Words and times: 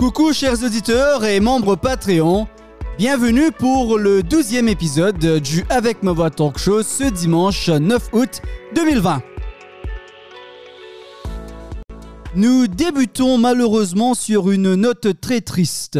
Coucou 0.00 0.32
chers 0.32 0.64
auditeurs 0.64 1.26
et 1.26 1.40
membres 1.40 1.76
Patreon, 1.76 2.48
bienvenue 2.96 3.52
pour 3.52 3.98
le 3.98 4.22
12e 4.22 4.66
épisode 4.66 5.42
du 5.42 5.62
Avec 5.68 6.02
ma 6.02 6.12
voix 6.12 6.30
talk 6.30 6.56
show 6.56 6.82
ce 6.82 7.04
dimanche 7.04 7.68
9 7.68 8.08
août 8.14 8.40
2020. 8.74 9.22
Nous 12.34 12.66
débutons 12.66 13.36
malheureusement 13.36 14.14
sur 14.14 14.50
une 14.50 14.74
note 14.74 15.20
très 15.20 15.42
triste. 15.42 15.98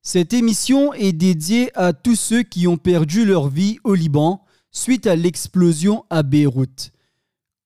Cette 0.00 0.32
émission 0.32 0.94
est 0.94 1.12
dédiée 1.12 1.70
à 1.74 1.92
tous 1.92 2.16
ceux 2.16 2.44
qui 2.44 2.66
ont 2.66 2.78
perdu 2.78 3.26
leur 3.26 3.48
vie 3.48 3.76
au 3.84 3.92
Liban 3.92 4.42
suite 4.70 5.06
à 5.06 5.16
l'explosion 5.16 6.06
à 6.08 6.22
Beyrouth. 6.22 6.92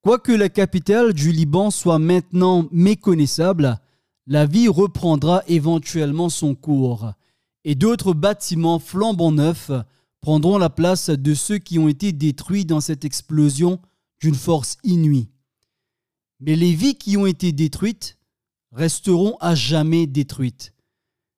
Quoique 0.03 0.33
la 0.33 0.49
capitale 0.49 1.13
du 1.13 1.31
Liban 1.31 1.71
soit 1.71 2.01
maintenant 2.01 2.67
méconnaissable, 2.73 3.79
la 4.29 4.45
vie 4.45 4.69
reprendra 4.69 5.43
éventuellement 5.49 6.29
son 6.29 6.55
cours 6.55 7.13
et 7.65 7.75
d'autres 7.75 8.13
bâtiments 8.13 8.79
flambant 8.79 9.33
neufs 9.33 9.71
prendront 10.21 10.59
la 10.59 10.69
place 10.69 11.09
de 11.09 11.33
ceux 11.33 11.57
qui 11.57 11.79
ont 11.79 11.89
été 11.89 12.13
détruits 12.13 12.67
dans 12.67 12.83
cette 12.83 13.07
explosion 13.07 13.81
d'une 14.21 14.35
force 14.35 14.77
inouïe. 14.85 15.31
Mais 16.41 16.57
les 16.57 16.75
vies 16.75 16.97
qui 16.97 17.17
ont 17.17 17.25
été 17.25 17.53
détruites 17.53 18.19
resteront 18.71 19.39
à 19.41 19.55
jamais 19.55 20.07
détruites. 20.07 20.75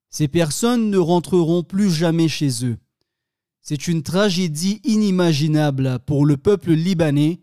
Ces 0.09 0.27
personnes 0.27 0.91
ne 0.91 0.99
rentreront 0.99 1.63
plus 1.63 1.93
jamais 1.93 2.29
chez 2.29 2.67
eux. 2.67 2.79
C'est 3.63 3.87
une 3.87 4.03
tragédie 4.03 4.81
inimaginable 4.83 6.01
pour 6.07 6.27
le 6.27 6.37
peuple 6.37 6.73
libanais 6.73 7.41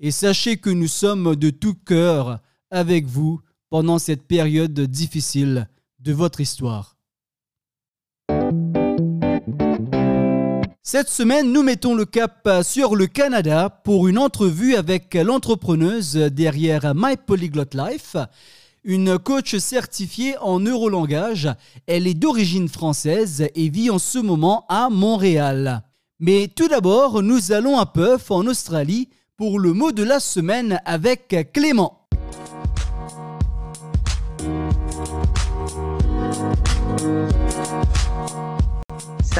et 0.00 0.12
sachez 0.12 0.56
que 0.56 0.70
nous 0.70 0.88
sommes 0.88 1.36
de 1.36 1.50
tout 1.50 1.74
cœur 1.74 2.40
avec 2.70 3.04
vous 3.04 3.42
pendant 3.70 3.98
cette 3.98 4.26
période 4.26 4.78
difficile 4.80 5.68
de 6.00 6.12
votre 6.12 6.40
histoire. 6.40 6.96
Cette 10.82 11.10
semaine, 11.10 11.52
nous 11.52 11.62
mettons 11.62 11.94
le 11.94 12.06
cap 12.06 12.48
sur 12.62 12.96
le 12.96 13.06
Canada 13.06 13.68
pour 13.68 14.08
une 14.08 14.16
entrevue 14.16 14.74
avec 14.74 15.12
l'entrepreneuse 15.14 16.14
derrière 16.14 16.94
My 16.94 17.16
Polyglot 17.16 17.74
Life, 17.74 18.16
une 18.84 19.18
coach 19.18 19.56
certifiée 19.58 20.38
en 20.38 20.60
neurolangage. 20.60 21.50
Elle 21.86 22.06
est 22.06 22.14
d'origine 22.14 22.70
française 22.70 23.48
et 23.54 23.68
vit 23.68 23.90
en 23.90 23.98
ce 23.98 24.18
moment 24.18 24.64
à 24.70 24.88
Montréal. 24.88 25.82
Mais 26.20 26.48
tout 26.48 26.68
d'abord, 26.68 27.22
nous 27.22 27.52
allons 27.52 27.78
à 27.78 27.84
Perth 27.84 28.30
en 28.30 28.46
Australie 28.46 29.10
pour 29.36 29.58
le 29.58 29.74
mot 29.74 29.92
de 29.92 30.02
la 30.02 30.20
semaine 30.20 30.80
avec 30.86 31.52
Clément. 31.52 31.97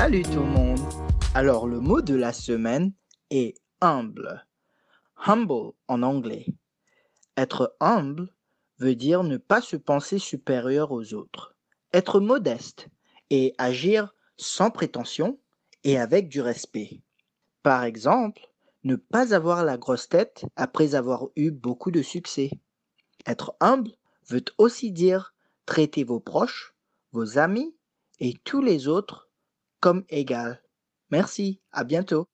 Salut 0.00 0.22
tout 0.22 0.38
le 0.38 0.44
monde. 0.44 0.78
Alors 1.34 1.66
le 1.66 1.80
mot 1.80 2.00
de 2.00 2.14
la 2.14 2.32
semaine 2.32 2.92
est 3.30 3.56
humble. 3.80 4.46
Humble 5.16 5.72
en 5.88 6.04
anglais. 6.04 6.46
Être 7.36 7.74
humble 7.80 8.32
veut 8.78 8.94
dire 8.94 9.24
ne 9.24 9.38
pas 9.38 9.60
se 9.60 9.74
penser 9.74 10.20
supérieur 10.20 10.92
aux 10.92 11.14
autres. 11.14 11.56
Être 11.92 12.20
modeste 12.20 12.86
et 13.30 13.56
agir 13.58 14.14
sans 14.36 14.70
prétention 14.70 15.40
et 15.82 15.98
avec 15.98 16.28
du 16.28 16.40
respect. 16.40 17.02
Par 17.64 17.82
exemple, 17.82 18.46
ne 18.84 18.94
pas 18.94 19.34
avoir 19.34 19.64
la 19.64 19.78
grosse 19.78 20.08
tête 20.08 20.44
après 20.54 20.94
avoir 20.94 21.26
eu 21.34 21.50
beaucoup 21.50 21.90
de 21.90 22.02
succès. 22.02 22.50
Être 23.26 23.56
humble 23.58 23.90
veut 24.28 24.44
aussi 24.58 24.92
dire 24.92 25.34
traiter 25.66 26.04
vos 26.04 26.20
proches, 26.20 26.72
vos 27.10 27.36
amis 27.36 27.74
et 28.20 28.34
tous 28.44 28.62
les 28.62 28.86
autres 28.86 29.27
comme 29.80 30.04
égal. 30.08 30.62
Merci, 31.10 31.60
à 31.72 31.84
bientôt. 31.84 32.26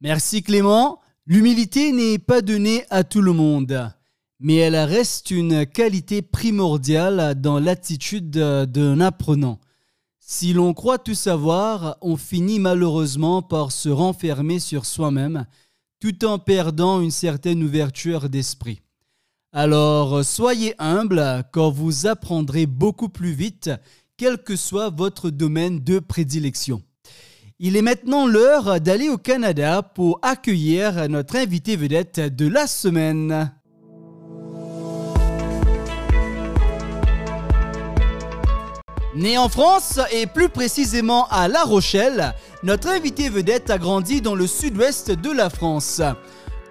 Merci 0.00 0.42
Clément. 0.42 1.00
L'humilité 1.26 1.92
n'est 1.92 2.18
pas 2.18 2.40
donnée 2.40 2.84
à 2.90 3.02
tout 3.02 3.22
le 3.22 3.32
monde, 3.32 3.90
mais 4.38 4.56
elle 4.56 4.76
reste 4.76 5.30
une 5.32 5.66
qualité 5.66 6.22
primordiale 6.22 7.34
dans 7.40 7.58
l'attitude 7.58 8.30
d'un 8.30 9.00
apprenant. 9.00 9.58
Si 10.20 10.52
l'on 10.52 10.74
croit 10.74 10.98
tout 10.98 11.14
savoir, 11.14 11.98
on 12.00 12.16
finit 12.16 12.60
malheureusement 12.60 13.42
par 13.42 13.72
se 13.72 13.88
renfermer 13.88 14.58
sur 14.58 14.84
soi-même, 14.84 15.46
tout 16.00 16.24
en 16.24 16.38
perdant 16.38 17.00
une 17.00 17.10
certaine 17.10 17.62
ouverture 17.62 18.28
d'esprit. 18.28 18.82
Alors 19.52 20.24
soyez 20.24 20.74
humble 20.78 21.44
quand 21.52 21.70
vous 21.70 22.06
apprendrez 22.06 22.66
beaucoup 22.66 23.08
plus 23.08 23.32
vite 23.32 23.70
quel 24.18 24.38
que 24.38 24.56
soit 24.56 24.88
votre 24.88 25.28
domaine 25.28 25.80
de 25.80 25.98
prédilection. 25.98 26.82
Il 27.58 27.76
est 27.76 27.82
maintenant 27.82 28.26
l'heure 28.26 28.80
d'aller 28.80 29.08
au 29.10 29.18
Canada 29.18 29.82
pour 29.82 30.18
accueillir 30.22 31.08
notre 31.08 31.36
invité 31.36 31.76
vedette 31.76 32.20
de 32.20 32.48
la 32.48 32.66
semaine. 32.66 33.52
Né 39.14 39.38
en 39.38 39.48
France 39.48 39.98
et 40.12 40.26
plus 40.26 40.48
précisément 40.48 41.26
à 41.28 41.48
La 41.48 41.64
Rochelle, 41.64 42.34
notre 42.62 42.88
invité 42.88 43.28
vedette 43.28 43.70
a 43.70 43.78
grandi 43.78 44.20
dans 44.20 44.34
le 44.34 44.46
sud-ouest 44.46 45.10
de 45.10 45.30
la 45.30 45.50
France. 45.50 46.02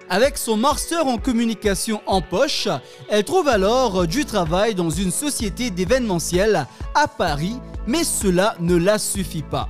Avec 0.08 0.38
son 0.38 0.56
master 0.56 1.06
en 1.08 1.18
communication 1.18 2.00
en 2.06 2.20
poche, 2.20 2.68
elle 3.08 3.24
trouve 3.24 3.48
alors 3.48 4.06
du 4.06 4.24
travail 4.24 4.76
dans 4.76 4.90
une 4.90 5.10
société 5.10 5.70
d'événementiel 5.70 6.66
à 6.94 7.08
Paris, 7.08 7.56
mais 7.88 8.04
cela 8.04 8.54
ne 8.60 8.76
la 8.76 8.98
suffit 8.98 9.42
pas. 9.42 9.68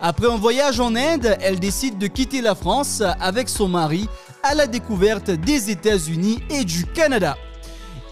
Après 0.00 0.26
un 0.26 0.36
voyage 0.36 0.80
en 0.80 0.96
Inde, 0.96 1.36
elle 1.40 1.60
décide 1.60 1.96
de 1.96 2.08
quitter 2.08 2.40
la 2.40 2.56
France 2.56 3.04
avec 3.20 3.48
son 3.48 3.68
mari 3.68 4.08
à 4.42 4.54
la 4.54 4.66
découverte 4.66 5.30
des 5.30 5.70
États-Unis 5.70 6.40
et 6.50 6.64
du 6.64 6.84
Canada. 6.84 7.36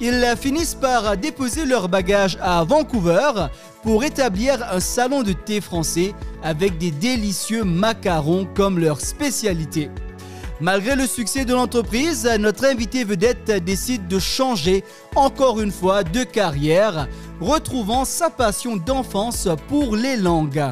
Ils 0.00 0.34
finissent 0.38 0.74
par 0.74 1.16
déposer 1.16 1.64
leurs 1.64 1.88
bagages 1.88 2.38
à 2.40 2.62
Vancouver 2.62 3.48
pour 3.82 4.04
établir 4.04 4.62
un 4.70 4.80
salon 4.80 5.22
de 5.22 5.32
thé 5.32 5.60
français 5.60 6.14
avec 6.44 6.78
des 6.78 6.92
délicieux 6.92 7.64
macarons 7.64 8.46
comme 8.54 8.78
leur 8.78 9.00
spécialité. 9.00 9.90
Malgré 10.60 10.96
le 10.96 11.06
succès 11.06 11.44
de 11.44 11.52
l'entreprise, 11.52 12.26
notre 12.40 12.64
invité 12.64 13.04
vedette 13.04 13.62
décide 13.62 14.08
de 14.08 14.18
changer 14.18 14.84
encore 15.14 15.60
une 15.60 15.70
fois 15.70 16.02
de 16.02 16.24
carrière, 16.24 17.08
retrouvant 17.42 18.06
sa 18.06 18.30
passion 18.30 18.76
d'enfance 18.76 19.48
pour 19.68 19.96
les 19.96 20.16
langues. 20.16 20.64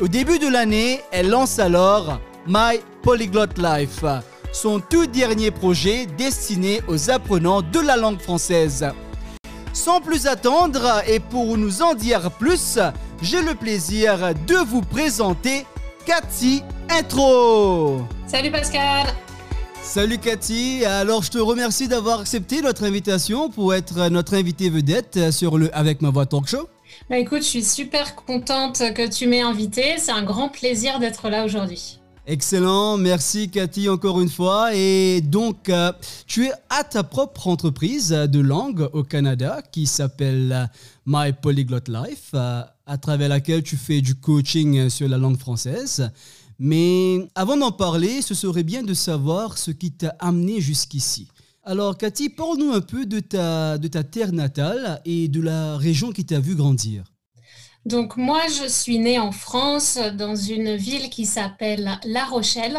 Au 0.00 0.06
début 0.06 0.38
de 0.38 0.46
l'année, 0.46 1.00
elle 1.10 1.28
lance 1.28 1.58
alors 1.58 2.20
My 2.46 2.78
Polyglot 3.02 3.46
Life, 3.56 4.04
son 4.52 4.78
tout 4.78 5.06
dernier 5.06 5.50
projet 5.50 6.06
destiné 6.06 6.80
aux 6.86 7.10
apprenants 7.10 7.62
de 7.62 7.80
la 7.80 7.96
langue 7.96 8.20
française. 8.20 8.86
Sans 9.72 10.00
plus 10.00 10.28
attendre 10.28 11.02
et 11.08 11.18
pour 11.18 11.58
nous 11.58 11.82
en 11.82 11.94
dire 11.94 12.30
plus, 12.30 12.78
j'ai 13.22 13.42
le 13.42 13.56
plaisir 13.56 14.34
de 14.46 14.54
vous 14.54 14.82
présenter 14.82 15.66
Cathy 16.06 16.62
Intro. 16.92 18.02
Salut 18.26 18.50
Pascal. 18.50 19.06
Salut 19.80 20.18
Cathy, 20.18 20.84
alors 20.84 21.22
je 21.22 21.30
te 21.30 21.38
remercie 21.38 21.86
d'avoir 21.86 22.20
accepté 22.20 22.62
notre 22.62 22.82
invitation 22.82 23.48
pour 23.48 23.74
être 23.74 24.08
notre 24.08 24.34
invitée 24.34 24.68
vedette 24.70 25.30
sur 25.30 25.56
le 25.56 25.74
Avec 25.74 26.02
ma 26.02 26.10
voix 26.10 26.26
talk 26.26 26.48
show. 26.48 26.68
Bah 27.08 27.18
écoute, 27.18 27.42
je 27.42 27.48
suis 27.48 27.62
super 27.62 28.16
contente 28.16 28.82
que 28.94 29.08
tu 29.08 29.28
m'aies 29.28 29.40
invité, 29.40 29.98
c'est 29.98 30.10
un 30.10 30.24
grand 30.24 30.48
plaisir 30.48 30.98
d'être 30.98 31.30
là 31.30 31.44
aujourd'hui. 31.44 32.00
Excellent, 32.26 32.96
merci 32.96 33.50
Cathy 33.50 33.88
encore 33.88 34.20
une 34.20 34.28
fois. 34.28 34.74
Et 34.74 35.20
donc, 35.20 35.68
euh, 35.68 35.92
tu 36.26 36.46
es 36.46 36.52
à 36.68 36.84
ta 36.84 37.02
propre 37.02 37.48
entreprise 37.48 38.10
de 38.10 38.40
langue 38.40 38.88
au 38.92 39.04
Canada 39.04 39.62
qui 39.72 39.86
s'appelle 39.86 40.68
My 41.06 41.32
Polyglot 41.32 41.88
Life, 41.88 42.30
euh, 42.34 42.62
à 42.86 42.98
travers 42.98 43.28
laquelle 43.28 43.62
tu 43.62 43.76
fais 43.76 44.00
du 44.00 44.16
coaching 44.16 44.90
sur 44.90 45.08
la 45.08 45.18
langue 45.18 45.38
française. 45.38 46.10
Mais 46.62 47.26
avant 47.34 47.56
d'en 47.56 47.72
parler, 47.72 48.20
ce 48.20 48.34
serait 48.34 48.64
bien 48.64 48.82
de 48.82 48.92
savoir 48.92 49.56
ce 49.56 49.70
qui 49.70 49.92
t'a 49.92 50.14
amené 50.18 50.60
jusqu'ici. 50.60 51.26
Alors 51.64 51.96
Cathy, 51.96 52.28
parle-nous 52.28 52.72
un 52.72 52.82
peu 52.82 53.06
de 53.06 53.18
ta, 53.18 53.78
terre 54.04 54.32
natale 54.32 55.00
et 55.06 55.28
de 55.28 55.40
la 55.40 55.78
région 55.78 56.12
qui 56.12 56.26
t'a 56.26 56.38
vu 56.38 56.54
grandir. 56.54 57.04
Donc 57.86 58.18
moi, 58.18 58.42
je 58.48 58.68
suis 58.68 58.98
née 58.98 59.18
en 59.18 59.32
France 59.32 59.98
dans 60.18 60.36
une 60.36 60.76
ville 60.76 61.08
qui 61.08 61.24
s'appelle 61.24 61.98
La 62.04 62.26
Rochelle. 62.26 62.78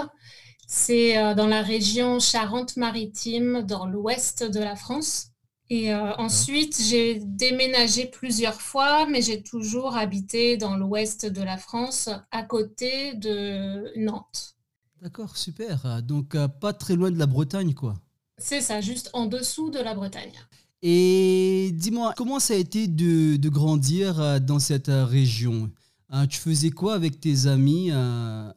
C'est 0.67 1.17
euh, 1.17 1.33
dans 1.33 1.47
la 1.47 1.63
région 1.63 2.19
Charente-Maritime, 2.19 3.63
dans 3.63 3.87
l'ouest 3.87 4.43
de 4.43 4.59
la 4.59 4.75
France. 4.75 5.30
Et 5.73 5.93
euh, 5.93 6.13
ensuite, 6.17 6.81
j'ai 6.81 7.21
déménagé 7.23 8.05
plusieurs 8.05 8.61
fois, 8.61 9.07
mais 9.07 9.21
j'ai 9.21 9.41
toujours 9.41 9.95
habité 9.95 10.57
dans 10.57 10.75
l'ouest 10.75 11.25
de 11.25 11.41
la 11.41 11.55
France, 11.55 12.09
à 12.29 12.43
côté 12.43 13.13
de 13.13 13.97
Nantes. 13.97 14.57
D'accord, 15.01 15.37
super. 15.37 16.03
Donc, 16.03 16.35
euh, 16.35 16.49
pas 16.49 16.73
très 16.73 16.97
loin 16.97 17.09
de 17.09 17.17
la 17.17 17.25
Bretagne, 17.25 17.73
quoi. 17.73 17.93
C'est 18.37 18.59
ça, 18.59 18.81
juste 18.81 19.11
en 19.13 19.27
dessous 19.27 19.69
de 19.69 19.79
la 19.79 19.95
Bretagne. 19.95 20.33
Et 20.81 21.71
dis-moi, 21.73 22.15
comment 22.17 22.41
ça 22.41 22.53
a 22.53 22.57
été 22.57 22.89
de, 22.89 23.37
de 23.37 23.49
grandir 23.49 24.19
euh, 24.19 24.39
dans 24.39 24.59
cette 24.59 24.89
région? 24.89 25.71
Tu 26.29 26.37
faisais 26.37 26.71
quoi 26.71 26.95
avec 26.95 27.21
tes 27.21 27.47
amis 27.47 27.91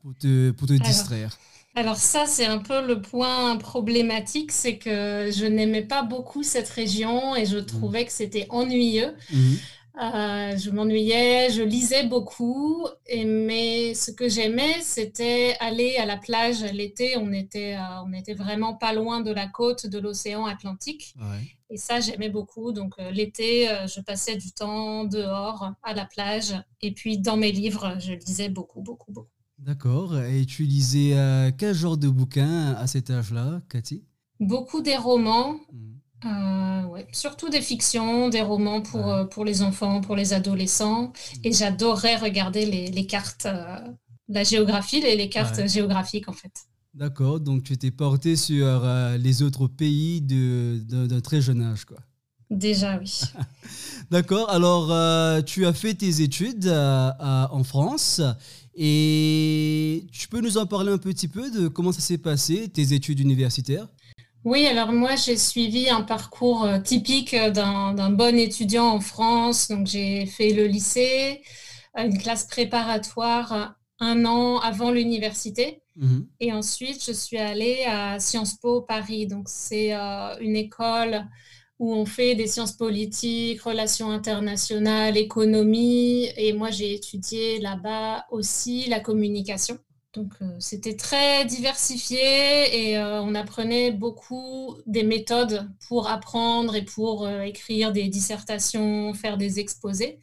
pour 0.03 0.17
te, 0.17 0.51
pour 0.51 0.67
te 0.67 0.73
Alors, 0.73 0.85
distraire? 0.85 1.39
Alors 1.75 1.97
ça, 1.97 2.27
c'est 2.27 2.47
un 2.47 2.59
peu 2.59 2.87
le 2.87 3.01
point 3.03 3.57
problématique, 3.57 4.53
c'est 4.53 4.79
que 4.79 5.31
je 5.33 5.45
n'aimais 5.47 5.83
pas 5.83 6.03
beaucoup 6.03 6.43
cette 6.43 6.69
région 6.69 7.35
et 7.37 7.47
je 7.47 7.59
Mhm. 7.59 7.67
trouvais 7.67 8.05
que 8.05 8.13
c'était 8.13 8.47
ennuyeux. 8.51 9.15
Mhm. 9.33 9.59
Euh, 10.03 10.57
je 10.57 10.71
m'ennuyais, 10.71 11.51
je 11.51 11.63
lisais 11.63 12.05
beaucoup, 12.05 12.85
et, 13.07 13.25
mais 13.25 13.95
ce 13.95 14.11
que 14.11 14.29
j'aimais, 14.29 14.81
c'était 14.83 15.55
aller 15.61 15.97
à 15.99 16.05
la 16.05 16.17
plage 16.17 16.63
l'été. 16.73 17.17
On 17.17 17.33
était, 17.33 17.77
euh, 17.77 18.03
on 18.05 18.13
était 18.13 18.35
vraiment 18.35 18.75
pas 18.75 18.93
loin 18.93 19.21
de 19.21 19.33
la 19.33 19.47
côte 19.47 19.87
de 19.87 19.99
l'océan 20.01 20.47
Atlantique. 20.47 21.15
Ouais. 21.21 21.45
Et 21.71 21.77
ça, 21.77 22.01
j'aimais 22.01 22.29
beaucoup. 22.29 22.73
Donc 22.73 22.95
euh, 22.99 23.11
l'été, 23.13 23.69
je 23.87 24.01
passais 24.01 24.37
du 24.37 24.51
temps 24.53 25.05
dehors, 25.05 25.73
à 25.85 25.95
la 25.95 26.05
plage. 26.07 26.55
Et 26.83 26.91
puis 26.93 27.19
dans 27.19 27.37
mes 27.37 27.53
livres, 27.53 27.97
je 28.01 28.15
lisais 28.15 28.49
beaucoup, 28.49 28.81
beaucoup, 28.81 29.13
beaucoup. 29.13 29.29
D'accord. 29.65 30.19
Et 30.21 30.45
tu 30.45 30.65
lisais 30.65 31.13
euh, 31.15 31.51
quel 31.57 31.75
genre 31.75 31.97
de 31.97 32.09
bouquin 32.09 32.75
à 32.75 32.87
cet 32.87 33.09
âge-là, 33.11 33.61
Cathy? 33.71 34.05
Beaucoup 34.41 34.83
des 34.83 34.97
romans, 34.97 35.55
Mhm. 35.73 36.31
euh, 36.31 36.85
ouais, 36.89 37.07
surtout 37.13 37.49
des 37.49 37.63
fictions, 37.63 38.29
des 38.29 38.43
romans 38.43 38.83
pour, 38.83 39.09
euh, 39.11 39.25
pour 39.25 39.45
les 39.45 39.63
enfants, 39.63 40.01
pour 40.03 40.17
les 40.17 40.35
adolescents. 40.35 41.13
Et 41.45 41.53
j'adorais 41.53 42.17
regarder 42.17 42.67
les, 42.67 42.91
les 42.91 43.07
cartes, 43.07 43.47
euh, 43.47 43.79
la 44.29 44.45
géographie, 44.45 45.01
les, 45.01 45.17
les 45.17 45.31
cartes 45.31 45.57
Ouais. 45.59 45.69
géographiques 45.69 46.29
en 46.29 46.33
fait. 46.35 46.53
D'accord. 46.93 47.41
Donc 47.41 47.63
tu 47.65 47.77
t'es 47.79 47.91
porté 47.91 48.37
sur 48.37 48.83
les 49.19 49.43
autres 49.43 49.67
pays 49.67 50.21
de, 50.21 50.81
de- 50.87 51.07
d'un 51.07 51.21
très 51.21 51.41
jeune 51.41 51.63
âge, 51.63 51.85
quoi. 51.87 51.99
Déjà, 52.51 52.99
oui. 52.99 53.21
D'accord. 54.11 54.49
Alors, 54.51 54.87
tu 55.45 55.67
as 55.67 55.73
fait 55.73 55.95
tes 55.95 56.21
études 56.21 56.69
en 56.69 57.65
France 57.65 58.21
et 58.77 60.05
tu 60.13 60.29
peux 60.29 60.41
nous 60.41 60.59
en 60.59 60.67
parler 60.67 60.93
un 60.93 60.99
petit 60.99 61.29
peu 61.29 61.51
de 61.51 61.69
comment 61.69 61.93
ça 61.93 62.01
s'est 62.01 62.19
passé, 62.19 62.69
tes 62.69 62.93
études 62.93 63.21
universitaires? 63.21 63.89
Oui, 64.45 64.67
alors 64.67 64.93
moi, 64.93 65.17
j'ai 65.17 65.39
suivi 65.39 65.89
un 65.89 66.03
parcours 66.03 66.65
euh, 66.65 66.79
typique 66.79 67.33
euh, 67.33 67.51
d'un 67.51 68.11
bon 68.11 68.39
étudiant 68.39 68.89
en 68.89 69.01
France. 69.01 69.69
Donc, 69.69 69.87
j'ai 69.87 70.27
fait 70.27 70.53
le 70.53 70.67
lycée, 70.67 71.41
euh, 71.99 72.05
une 72.05 72.19
classe 72.19 72.45
préparatoire 72.45 73.77
un 74.01 74.25
an 74.25 74.59
avant 74.59 74.91
l'université. 74.91 75.83
Mhm. 75.97 76.27
Et 76.41 76.53
ensuite, 76.53 77.05
je 77.05 77.13
suis 77.13 77.39
allée 77.39 77.85
à 77.87 78.19
Sciences 78.19 78.55
Po 78.55 78.83
Paris. 78.83 79.27
Donc, 79.27 79.45
c'est 79.49 79.95
euh, 79.95 80.37
une 80.41 80.57
école 80.57 81.25
où 81.79 81.93
on 81.93 82.07
fait 82.07 82.35
des 82.35 82.47
sciences 82.47 82.73
politiques, 82.73 83.63
relations 83.63 84.11
internationales, 84.11 85.17
économie. 85.17 86.29
Et 86.37 86.53
moi, 86.53 86.71
j'ai 86.71 86.95
étudié 86.95 87.59
là-bas 87.61 88.27
aussi 88.31 88.87
la 88.89 89.01
communication. 89.01 89.79
Donc, 90.15 90.33
euh, 90.43 90.57
c'était 90.61 90.95
très 90.97 91.45
diversifié 91.45 92.21
et 92.91 92.99
euh, 92.99 93.21
on 93.23 93.35
apprenait 93.35 93.91
beaucoup 93.91 94.77
des 94.87 95.03
méthodes 95.03 95.69
pour 95.89 96.09
apprendre 96.09 96.77
et 96.77 96.85
pour 96.85 97.27
euh, 97.27 97.41
écrire 97.43 97.91
des 97.91 98.09
dissertations, 98.09 99.13
faire 99.13 99.37
des 99.37 99.59
exposés. 99.59 100.21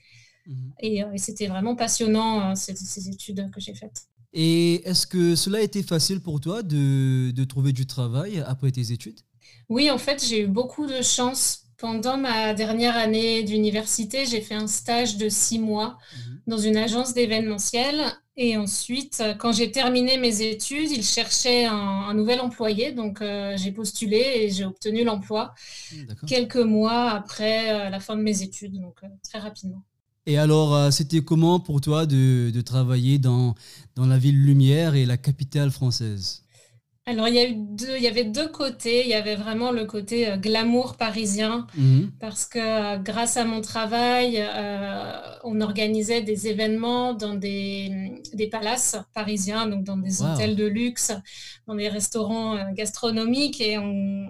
Mhm. 0.48 0.74
Et, 0.80 1.00
et 1.00 1.18
c'était 1.18 1.48
vraiment 1.48 1.76
passionnant, 1.76 2.52
euh, 2.52 2.56
ces, 2.56 2.76
ces 2.76 3.10
études 3.10 3.52
que 3.52 3.60
j'ai 3.60 3.76
faites. 3.76 4.08
Et 4.34 4.76
est-ce 4.88 5.06
que 5.06 5.36
cela 5.36 5.58
a 5.58 5.62
été 5.62 5.84
facile 5.84 6.22
pour 6.22 6.40
toi 6.40 6.64
de, 6.64 7.32
de 7.32 7.44
trouver 7.44 7.74
du 7.74 7.86
travail 7.86 8.42
après 8.48 8.72
tes 8.72 8.94
études? 8.94 9.20
Oui, 9.70 9.90
en 9.92 9.98
fait, 9.98 10.24
j'ai 10.24 10.42
eu 10.42 10.48
beaucoup 10.48 10.88
de 10.88 11.02
chance. 11.02 11.60
Pendant 11.78 12.18
ma 12.18 12.54
dernière 12.54 12.96
année 12.96 13.44
d'université, 13.44 14.26
j'ai 14.26 14.42
fait 14.42 14.54
un 14.56 14.68
stage 14.68 15.18
de 15.18 15.30
six 15.30 15.58
mois 15.60 15.98
Mhm. 16.12 16.42
dans 16.48 16.58
une 16.58 16.78
agence 16.78 17.14
d'événementiel. 17.14 18.02
Et 18.38 18.56
ensuite, 18.58 19.20
euh, 19.22 19.34
quand 19.34 19.52
j'ai 19.52 19.72
terminé 19.72 20.18
mes 20.18 20.42
études, 20.42 20.92
ils 20.92 21.04
cherchaient 21.04 21.66
un, 21.66 21.74
un 21.76 22.14
nouvel 22.14 22.40
employé. 22.42 22.92
Donc, 22.92 23.22
euh, 23.22 23.56
j'ai 23.58 23.72
postulé 23.72 24.18
et 24.18 24.50
j'ai 24.52 24.66
obtenu 24.66 25.04
l'emploi 25.04 25.54
Hmm, 25.92 26.16
quelques 26.26 26.58
mois 26.58 27.12
après 27.12 27.88
euh, 27.88 27.90
la 27.90 28.00
fin 28.00 28.16
de 28.16 28.22
mes 28.22 28.42
études, 28.44 28.80
donc 28.82 28.98
euh, 29.04 29.08
très 29.24 29.40
rapidement. 29.40 29.84
Et 30.26 30.38
alors, 30.38 30.92
c'était 30.94 31.24
comment 31.24 31.60
pour 31.60 31.82
toi 31.82 32.06
de, 32.06 32.52
de 32.54 32.62
travailler 32.62 33.18
dans, 33.20 33.56
dans 33.96 34.06
la 34.06 34.18
ville 34.18 34.44
lumière 34.44 34.96
et 34.96 35.06
la 35.06 35.18
capitale 35.18 35.72
française? 35.72 36.44
Alors, 37.08 37.28
il 37.28 37.34
y 37.36 37.40
a 37.40 37.48
eu 37.50 37.56
deux, 37.56 37.98
il 37.98 38.04
y 38.04 38.08
avait 38.08 38.26
deux 38.26 38.48
côtés. 38.48 39.02
Il 39.02 39.08
y 39.10 39.14
avait 39.16 39.36
vraiment 39.36 39.72
le 39.72 39.86
côté 39.86 40.30
euh, 40.30 40.38
glamour 40.38 40.96
parisien 40.98 41.66
Mhm. 41.76 42.12
parce 42.20 42.46
que 42.46 42.60
euh, 42.60 42.98
grâce 43.00 43.38
à 43.38 43.46
mon 43.46 43.62
travail, 43.62 44.38
euh, 44.40 45.22
on 45.44 45.62
organisait 45.62 46.22
des 46.22 46.48
événements 46.48 47.14
dans 47.14 47.34
des, 47.34 48.22
des 48.34 48.48
palaces 48.48 48.98
parisiens, 49.14 49.68
donc 49.68 49.84
dans 49.84 49.98
des 49.98 50.22
Wow. 50.22 50.28
hôtels 50.34 50.56
de 50.56 50.66
luxe, 50.68 51.12
dans 51.68 51.76
des 51.76 51.90
restaurants 51.90 52.72
gastronomiques. 52.74 53.60
Et 53.62 53.78
on, 53.80 54.28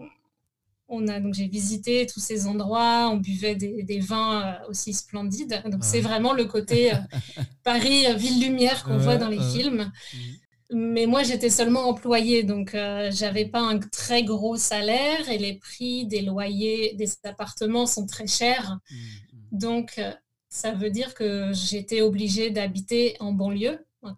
on 0.90 1.08
a, 1.08 1.20
donc 1.20 1.34
j'ai 1.34 1.48
visité 1.48 2.06
tous 2.08 2.20
ces 2.20 2.48
endroits, 2.48 3.10
on 3.12 3.18
buvait 3.18 3.56
des, 3.56 3.84
des 3.84 4.00
vins 4.00 4.58
aussi 4.70 4.94
splendides. 4.94 5.62
Donc 5.72 5.84
c'est 5.86 6.02
vraiment 6.02 6.34
le 6.34 6.46
côté 6.46 6.92
Paris, 7.64 8.06
ville 8.18 8.42
lumière 8.42 8.84
qu'on 8.86 8.98
voit 8.98 9.18
dans 9.18 9.30
les 9.30 9.42
films. 9.42 9.92
Mhm. 10.14 10.41
Mais 10.74 11.06
moi, 11.06 11.24
j'étais 11.24 11.50
seulement 11.50 11.90
employée, 11.90 12.44
donc 12.44 12.74
euh, 12.76 13.12
j'avais 13.12 13.46
pas 13.46 13.60
un 13.60 13.78
très 13.78 14.24
gros 14.24 14.56
salaire 14.56 15.30
et 15.30 15.38
les 15.38 15.54
prix 15.54 16.06
des 16.06 16.22
loyers 16.22 16.96
des 16.96 17.10
appartements 17.24 17.86
sont 17.86 18.06
très 18.06 18.28
chers. 18.28 18.80
Mhm. 18.90 19.60
Donc, 19.60 19.96
euh, 19.98 20.14
ça 20.48 20.72
veut 20.72 20.90
dire 20.90 21.14
que 21.14 21.52
j'étais 21.54 22.02
obligée 22.02 22.52
d'habiter 22.52 23.18
en 23.20 23.34
banlieue, 23.34 23.86
ouais. 24.02 24.12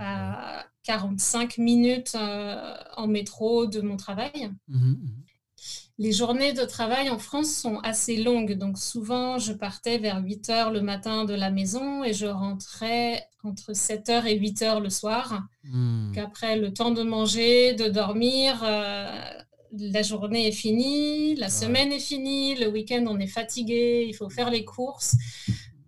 à 0.00 0.66
45 0.82 1.58
minutes 1.58 2.16
euh, 2.16 2.74
en 2.96 3.06
métro 3.06 3.66
de 3.66 3.80
mon 3.80 3.96
travail. 3.96 4.50
Mhm. 4.68 4.98
Les 5.96 6.10
journées 6.10 6.52
de 6.52 6.64
travail 6.64 7.08
en 7.08 7.20
France 7.20 7.54
sont 7.54 7.78
assez 7.78 8.16
longues, 8.16 8.54
donc 8.54 8.78
souvent 8.78 9.38
je 9.38 9.52
partais 9.52 9.98
vers 9.98 10.20
8 10.20 10.50
heures 10.50 10.70
le 10.72 10.82
matin 10.82 11.24
de 11.24 11.34
la 11.34 11.50
maison 11.50 12.02
et 12.02 12.12
je 12.12 12.26
rentrais 12.26 13.24
entre 13.44 13.74
7 13.74 14.08
heures 14.08 14.26
et 14.26 14.36
8 14.36 14.62
heures 14.62 14.80
le 14.80 14.90
soir. 14.90 15.46
Hmm. 15.62 16.12
qu'après 16.12 16.58
le 16.58 16.72
temps 16.72 16.90
de 16.90 17.02
manger, 17.02 17.74
de 17.74 17.88
dormir, 17.88 18.60
euh, 18.64 19.20
la 19.72 20.02
journée 20.02 20.48
est 20.48 20.52
finie, 20.52 21.36
la 21.36 21.48
semaine 21.48 21.92
est 21.92 22.00
finie, 22.00 22.56
le 22.56 22.68
week-end 22.68 23.04
on 23.08 23.18
est 23.18 23.28
fatigué, 23.28 24.04
il 24.08 24.14
faut 24.14 24.28
faire 24.30 24.50
les 24.50 24.64
courses. 24.64 25.16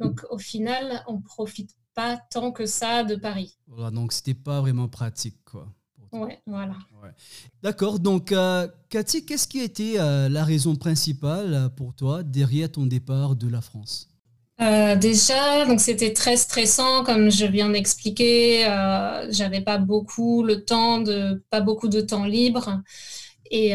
Donc 0.00 0.24
au 0.30 0.38
final, 0.38 1.02
on 1.08 1.20
profite 1.20 1.74
pas 1.94 2.16
tant 2.30 2.52
que 2.52 2.66
ça 2.66 3.02
de 3.02 3.16
Paris. 3.16 3.58
Voilà, 3.66 3.90
donc 3.90 4.12
c'était 4.12 4.34
pas 4.34 4.60
vraiment 4.60 4.88
pratique, 4.88 5.38
quoi. 5.44 5.66
Ouais, 6.20 6.40
voilà. 6.46 6.74
Ouais. 7.02 7.10
D'accord, 7.62 7.98
donc 7.98 8.32
euh, 8.32 8.68
Cathy, 8.88 9.24
qu'est-ce 9.24 9.46
qui 9.48 9.60
a 9.60 9.64
été 9.64 10.00
euh, 10.00 10.28
la 10.28 10.44
raison 10.44 10.76
principale 10.76 11.54
euh, 11.54 11.68
pour 11.68 11.94
toi 11.94 12.22
derrière 12.22 12.70
ton 12.72 12.86
départ 12.86 13.36
de 13.36 13.48
la 13.48 13.60
France? 13.60 14.08
Euh, 14.62 14.96
déjà, 14.96 15.66
donc 15.66 15.80
c'était 15.80 16.14
très 16.14 16.36
stressant, 16.38 17.04
comme 17.04 17.30
je 17.30 17.44
viens 17.44 17.68
d'expliquer. 17.68 18.62
J'avais 19.30 19.60
pas 19.60 19.76
beaucoup 19.78 20.42
le 20.42 20.64
temps 20.64 21.00
de, 21.00 21.44
pas 21.50 21.60
beaucoup 21.60 21.88
de 21.88 22.00
temps 22.00 22.24
libre, 22.24 22.82
et 23.50 23.74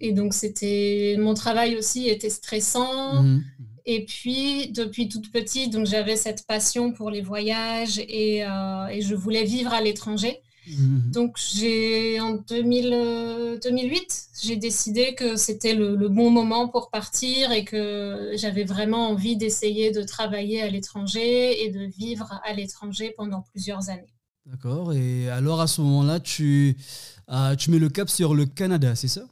et 0.00 0.12
donc 0.12 0.34
c'était 0.34 1.16
mon 1.18 1.34
travail 1.34 1.76
aussi 1.76 2.08
était 2.08 2.30
stressant. 2.30 3.22
Mhm, 3.22 3.44
Et 3.86 4.04
puis, 4.04 4.68
depuis 4.72 5.08
toute 5.08 5.30
petite, 5.32 5.72
donc 5.72 5.86
j'avais 5.86 6.16
cette 6.16 6.44
passion 6.46 6.92
pour 6.92 7.10
les 7.10 7.22
voyages 7.22 7.98
et, 8.00 8.44
euh, 8.44 8.86
et 8.88 9.00
je 9.00 9.14
voulais 9.14 9.44
vivre 9.44 9.72
à 9.72 9.80
l'étranger. 9.80 10.40
Mhm. 10.66 11.10
Donc, 11.12 11.36
j'ai 11.38 12.20
en 12.20 12.32
2000, 12.36 12.90
euh, 12.92 13.58
2008, 13.62 14.28
j'ai 14.42 14.56
décidé 14.56 15.14
que 15.14 15.36
c'était 15.36 15.74
le, 15.74 15.96
le 15.96 16.08
bon 16.08 16.30
moment 16.30 16.68
pour 16.68 16.90
partir 16.90 17.52
et 17.52 17.64
que 17.64 18.32
j'avais 18.36 18.64
vraiment 18.64 19.08
envie 19.10 19.36
d'essayer 19.36 19.90
de 19.90 20.02
travailler 20.02 20.62
à 20.62 20.68
l'étranger 20.70 21.64
et 21.64 21.70
de 21.70 21.84
vivre 21.98 22.40
à 22.44 22.52
l'étranger 22.52 23.12
pendant 23.16 23.42
plusieurs 23.52 23.88
années. 23.90 24.12
D'accord, 24.46 24.92
et 24.92 25.28
alors 25.28 25.60
à 25.60 25.66
ce 25.66 25.80
moment-là, 25.80 26.20
tu, 26.20 26.76
euh, 27.30 27.56
tu 27.56 27.70
mets 27.70 27.78
le 27.80 27.88
cap 27.88 28.08
sur 28.08 28.34
le 28.34 28.46
Canada, 28.46 28.94
c'est 28.94 29.08
ça? 29.08 29.22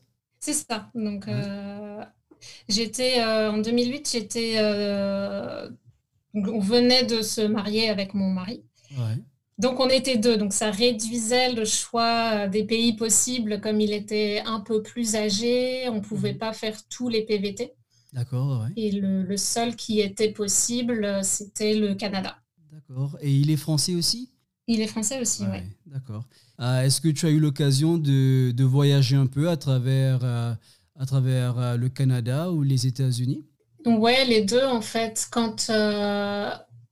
C'est 0.40 0.52
ça. 0.54 0.90
Donc, 0.94 1.26
Ouais. 1.26 1.32
euh, 1.34 2.04
j'étais 2.68 3.20
euh, 3.20 3.52
en 3.52 3.58
2008, 3.58 4.08
j'étais, 4.12 4.58
on 6.34 6.58
venait 6.58 7.04
de 7.04 7.22
se 7.22 7.40
marier 7.42 7.88
avec 7.90 8.12
mon 8.14 8.28
mari. 8.30 8.64
Ouais. 8.98 9.18
Donc 9.58 9.78
on 9.78 9.88
était 9.88 10.16
deux, 10.18 10.36
donc 10.36 10.52
ça 10.52 10.70
réduisait 10.70 11.52
le 11.52 11.64
choix 11.64 12.46
euh, 12.46 12.48
des 12.48 12.64
pays 12.64 12.94
possibles 12.96 13.60
comme 13.60 13.80
il 13.80 13.92
était 13.92 14.42
un 14.46 14.60
peu 14.60 14.82
plus 14.82 15.14
âgé, 15.14 15.88
on 15.88 15.96
ne 15.96 16.00
pouvait 16.00 16.32
Mhm. 16.32 16.38
pas 16.38 16.52
faire 16.52 16.76
tous 16.88 17.08
les 17.08 17.22
PVT. 17.22 17.72
D'accord, 18.12 18.62
ouais. 18.62 18.72
Et 18.76 18.90
le, 18.92 19.22
le 19.22 19.36
seul 19.36 19.76
qui 19.76 20.00
était 20.00 20.30
possible, 20.32 21.04
euh, 21.04 21.20
c'était 21.22 21.74
le 21.74 21.94
Canada. 21.94 22.36
D'accord. 22.72 23.16
Et 23.20 23.32
il 23.32 23.50
est 23.50 23.56
français 23.56 23.94
aussi? 23.94 24.30
Il 24.66 24.80
est 24.80 24.86
français 24.88 25.20
aussi, 25.20 25.42
oui. 25.44 25.48
Ouais, 25.50 25.64
d'accord. 25.86 26.24
Euh, 26.60 26.82
est-ce 26.82 27.00
que 27.00 27.08
tu 27.08 27.26
as 27.26 27.30
eu 27.30 27.38
l'occasion 27.38 27.96
de, 27.98 28.50
de 28.50 28.64
voyager 28.64 29.14
un 29.16 29.26
peu 29.26 29.48
à 29.50 29.56
travers, 29.56 30.20
euh, 30.24 30.52
à 30.98 31.06
travers 31.06 31.76
le 31.76 31.88
Canada 31.88 32.50
ou 32.50 32.62
les 32.62 32.86
États-Unis? 32.86 33.44
Ouais, 33.86 34.24
les 34.24 34.42
deux 34.42 34.64
en 34.64 34.80
fait. 34.80 35.26
Quand 35.30 35.68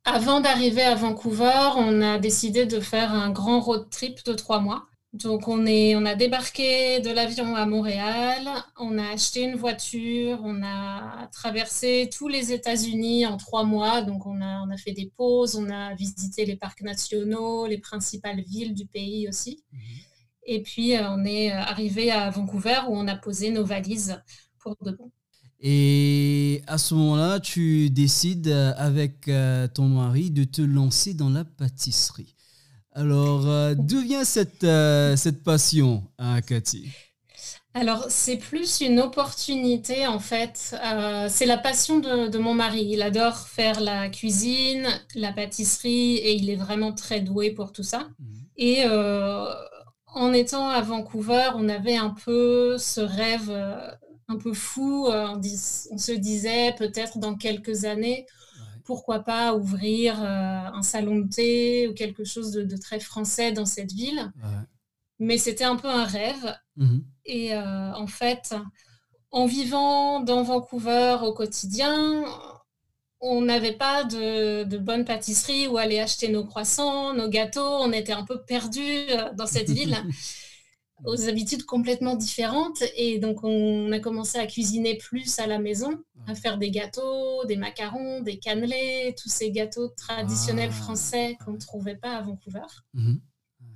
avant 0.04 0.40
d'arriver 0.40 0.82
à 0.82 0.94
Vancouver, 0.94 1.70
on 1.76 2.02
a 2.02 2.18
décidé 2.18 2.66
de 2.66 2.80
faire 2.80 3.12
un 3.12 3.30
grand 3.30 3.60
road 3.60 3.88
trip 3.90 4.24
de 4.24 4.32
trois 4.32 4.60
mois. 4.60 4.86
Donc 5.12 5.46
on, 5.46 5.66
est, 5.66 5.94
on 5.94 6.06
a 6.06 6.14
débarqué 6.14 7.00
de 7.00 7.10
l'avion 7.10 7.54
à 7.54 7.66
Montréal, 7.66 8.48
on 8.78 8.96
a 8.96 9.10
acheté 9.10 9.42
une 9.42 9.56
voiture, 9.56 10.40
on 10.42 10.62
a 10.64 11.28
traversé 11.32 12.08
tous 12.10 12.28
les 12.28 12.52
États-Unis 12.52 13.26
en 13.26 13.36
trois 13.36 13.64
mois. 13.64 14.00
Donc 14.00 14.24
on 14.24 14.40
a, 14.40 14.62
on 14.66 14.70
a 14.70 14.76
fait 14.78 14.92
des 14.92 15.12
pauses, 15.16 15.54
on 15.54 15.68
a 15.68 15.94
visité 15.94 16.46
les 16.46 16.56
parcs 16.56 16.80
nationaux, 16.80 17.66
les 17.66 17.78
principales 17.78 18.40
villes 18.40 18.74
du 18.74 18.86
pays 18.86 19.28
aussi. 19.28 19.62
Mhm. 19.72 19.80
Et 20.44 20.62
puis 20.62 20.96
euh, 20.96 21.10
on 21.10 21.24
est 21.24 21.50
arrivé 21.52 22.10
à 22.10 22.30
Vancouver 22.30 22.80
où 22.88 22.96
on 22.96 23.06
a 23.06 23.14
posé 23.14 23.50
nos 23.50 23.64
valises 23.64 24.20
pour 24.60 24.76
de 24.80 24.92
bon. 24.92 25.12
Et 25.62 26.62
à 26.66 26.76
ce 26.76 26.94
moment-là, 26.94 27.38
tu 27.38 27.88
décides 27.88 28.48
euh, 28.48 28.72
avec 28.76 29.28
euh, 29.28 29.68
ton 29.68 29.86
mari 29.86 30.30
de 30.30 30.44
te 30.44 30.60
lancer 30.60 31.14
dans 31.14 31.30
la 31.30 31.44
pâtisserie. 31.44 32.34
Alors, 32.94 33.48
euh, 33.48 33.74
d'où 33.74 34.00
vient 34.00 34.24
cette, 34.24 34.64
euh, 34.64 35.16
cette 35.16 35.42
passion, 35.42 36.04
hein, 36.18 36.40
Cathy? 36.42 36.90
Alors, 37.74 38.04
c'est 38.08 38.36
plus 38.36 38.82
une 38.82 39.00
opportunité, 39.00 40.06
en 40.06 40.18
fait. 40.18 40.76
Euh, 40.84 41.26
c'est 41.30 41.46
la 41.46 41.56
passion 41.56 42.00
de, 42.00 42.36
mon 42.36 42.52
mari. 42.52 42.86
Il 42.90 43.00
adore 43.00 43.38
faire 43.38 43.80
la 43.80 44.10
cuisine, 44.10 44.86
la 45.14 45.32
pâtisserie, 45.32 46.16
et 46.16 46.34
il 46.34 46.50
est 46.50 46.56
vraiment 46.56 46.92
très 46.92 47.20
doué 47.20 47.50
pour 47.50 47.72
tout 47.72 47.82
ça. 47.82 48.08
Mhm. 48.18 48.46
Et 48.58 48.84
en 50.14 50.32
étant 50.34 50.68
à 50.68 50.82
Vancouver, 50.82 51.52
on 51.56 51.70
avait 51.70 51.96
un 51.96 52.10
peu 52.10 52.76
ce 52.76 53.00
rêve 53.00 53.50
un 54.28 54.36
peu 54.36 54.52
fou. 54.52 55.08
on 55.08 55.42
se 55.98 56.12
disait, 56.12 56.74
peut-être 56.78 57.18
dans 57.18 57.36
quelques 57.36 57.84
années, 57.84 58.26
pourquoi 58.84 59.20
pas 59.20 59.54
ouvrir 59.54 60.20
euh, 60.22 60.26
un 60.26 60.82
salon 60.82 61.20
de 61.20 61.28
thé 61.28 61.88
ou 61.88 61.94
quelque 61.94 62.24
chose 62.24 62.52
de, 62.52 62.76
très 62.76 63.00
français 63.00 63.52
dans 63.52 63.66
cette 63.66 63.92
ville. 63.92 64.32
Mais 65.18 65.38
c'était 65.38 65.64
un 65.64 65.76
peu 65.76 65.88
un 65.88 66.04
rêve. 66.04 66.56
Mhm. 66.76 67.04
Et 67.24 67.54
euh, 67.54 67.94
en 67.94 68.06
fait, 68.06 68.54
en 69.30 69.46
vivant 69.46 70.20
dans 70.20 70.42
Vancouver 70.42 71.18
au 71.22 71.32
quotidien, 71.32 72.24
on 73.20 73.42
n'avait 73.42 73.76
pas 73.76 74.02
de, 74.02 74.64
de, 74.64 74.78
bonne 74.78 75.04
pâtisserie 75.04 75.68
où 75.68 75.78
aller 75.78 76.00
acheter 76.00 76.28
nos 76.28 76.44
croissants, 76.44 77.14
nos 77.14 77.28
gâteaux. 77.28 77.60
On 77.60 77.92
était 77.92 78.12
un 78.12 78.24
peu 78.24 78.42
perdus 78.42 78.80
euh, 79.10 79.32
dans 79.34 79.46
cette 79.46 79.70
ville. 79.78 79.96
Aux 81.04 81.28
habitudes 81.28 81.64
complètement 81.64 82.16
différentes. 82.16 82.82
Et 82.96 83.18
donc, 83.18 83.42
on 83.42 83.90
a 83.92 83.98
commencé 83.98 84.38
à 84.38 84.46
cuisiner 84.46 84.96
plus 84.96 85.38
à 85.38 85.46
la 85.46 85.58
maison, 85.58 86.02
à 86.26 86.34
faire 86.34 86.58
des 86.58 86.70
gâteaux, 86.70 87.44
des 87.46 87.56
macarons, 87.56 88.20
des 88.20 88.38
cannelés, 88.38 89.14
tous 89.20 89.28
ces 89.28 89.50
gâteaux 89.50 89.88
traditionnels 89.88 90.70
ah. 90.72 90.82
français 90.82 91.36
qu'on 91.44 91.52
ne 91.52 91.58
trouvait 91.58 91.96
pas 91.96 92.16
à 92.16 92.22
Vancouver. 92.22 92.60
Mhm. 92.94 93.20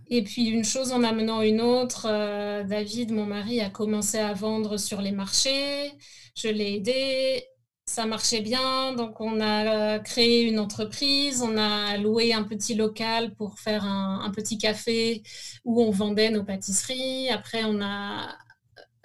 Et 0.08 0.22
puis, 0.22 0.44
une 0.44 0.64
chose 0.64 0.92
en 0.92 1.02
amenant 1.02 1.42
une 1.42 1.60
autre, 1.60 2.06
euh, 2.08 2.62
David, 2.62 3.10
mon 3.10 3.26
mari, 3.26 3.60
a 3.60 3.70
commencé 3.70 4.18
à 4.18 4.32
vendre 4.34 4.76
sur 4.76 5.02
les 5.02 5.10
marchés. 5.10 5.92
Je 6.36 6.48
l'ai 6.48 6.74
aidé 6.74 7.44
ça 7.88 8.04
marchait 8.04 8.40
bien, 8.40 8.92
donc 8.94 9.20
on 9.20 9.40
a 9.40 10.00
créé 10.00 10.42
une 10.42 10.58
entreprise, 10.58 11.40
on 11.40 11.56
a 11.56 11.96
loué 11.96 12.32
un 12.32 12.42
petit 12.42 12.74
local 12.74 13.32
pour 13.34 13.60
faire 13.60 13.84
un, 13.84 14.30
petit 14.34 14.58
café 14.58 15.22
où 15.64 15.80
on 15.80 15.92
vendait 15.92 16.30
nos 16.30 16.42
pâtisseries. 16.42 17.30
Après, 17.30 17.62
on 17.64 17.80
a 17.80 18.36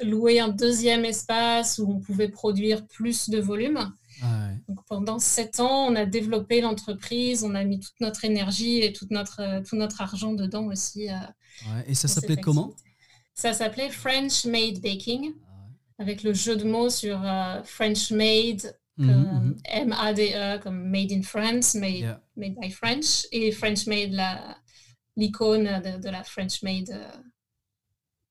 loué 0.04 0.40
un 0.40 0.50
deuxième 0.50 1.06
espace 1.06 1.78
où 1.78 1.92
on 1.92 2.00
pouvait 2.00 2.28
produire 2.28 2.86
plus 2.88 3.30
de 3.30 3.40
volume. 3.40 3.94
Ah 4.24 4.50
donc 4.68 4.80
pendant 4.88 5.20
sept 5.20 5.60
ans, 5.60 5.88
on 5.88 5.96
a 5.96 6.06
développé 6.06 6.62
l'entreprise, 6.62 7.44
on 7.44 7.56
a 7.56 7.64
mis 7.64 7.80
toute 7.80 8.00
notre 8.02 8.26
énergie 8.26 8.82
et 8.82 8.94
toute 8.94 9.12
notre, 9.12 9.64
tout 9.64 9.76
notre 9.76 10.02
argent 10.02 10.34
dedans 10.34 10.66
aussi. 10.66 11.10
Euh, 11.10 11.16
et 11.88 11.94
ça 11.94 12.08
s'appelait 12.08 12.38
comment? 12.38 12.74
Ça 13.36 13.54
s'appelait 13.54 13.90
French 13.90 14.46
Made 14.46 14.82
Baking 14.82 15.34
avec 16.02 16.24
le 16.24 16.34
jeu 16.34 16.56
de 16.56 16.64
mots 16.64 16.90
sur 16.90 17.22
euh, 17.24 17.62
French 17.64 18.12
Made, 18.12 18.76
mhm, 18.98 19.08
mhm. 19.08 19.58
M-A-D-E, 19.66 20.58
comme 20.60 20.90
Made 20.90 21.12
in 21.12 21.22
France, 21.22 21.76
Made, 21.76 22.20
made 22.36 22.56
by 22.60 22.72
French, 22.72 23.28
et 23.32 23.52
French 23.52 23.86
Made, 23.86 24.20
l'icône 25.16 25.66
de, 25.82 26.10
la 26.10 26.24
French 26.24 26.64
Made, 26.64 26.90
euh, 26.90 27.12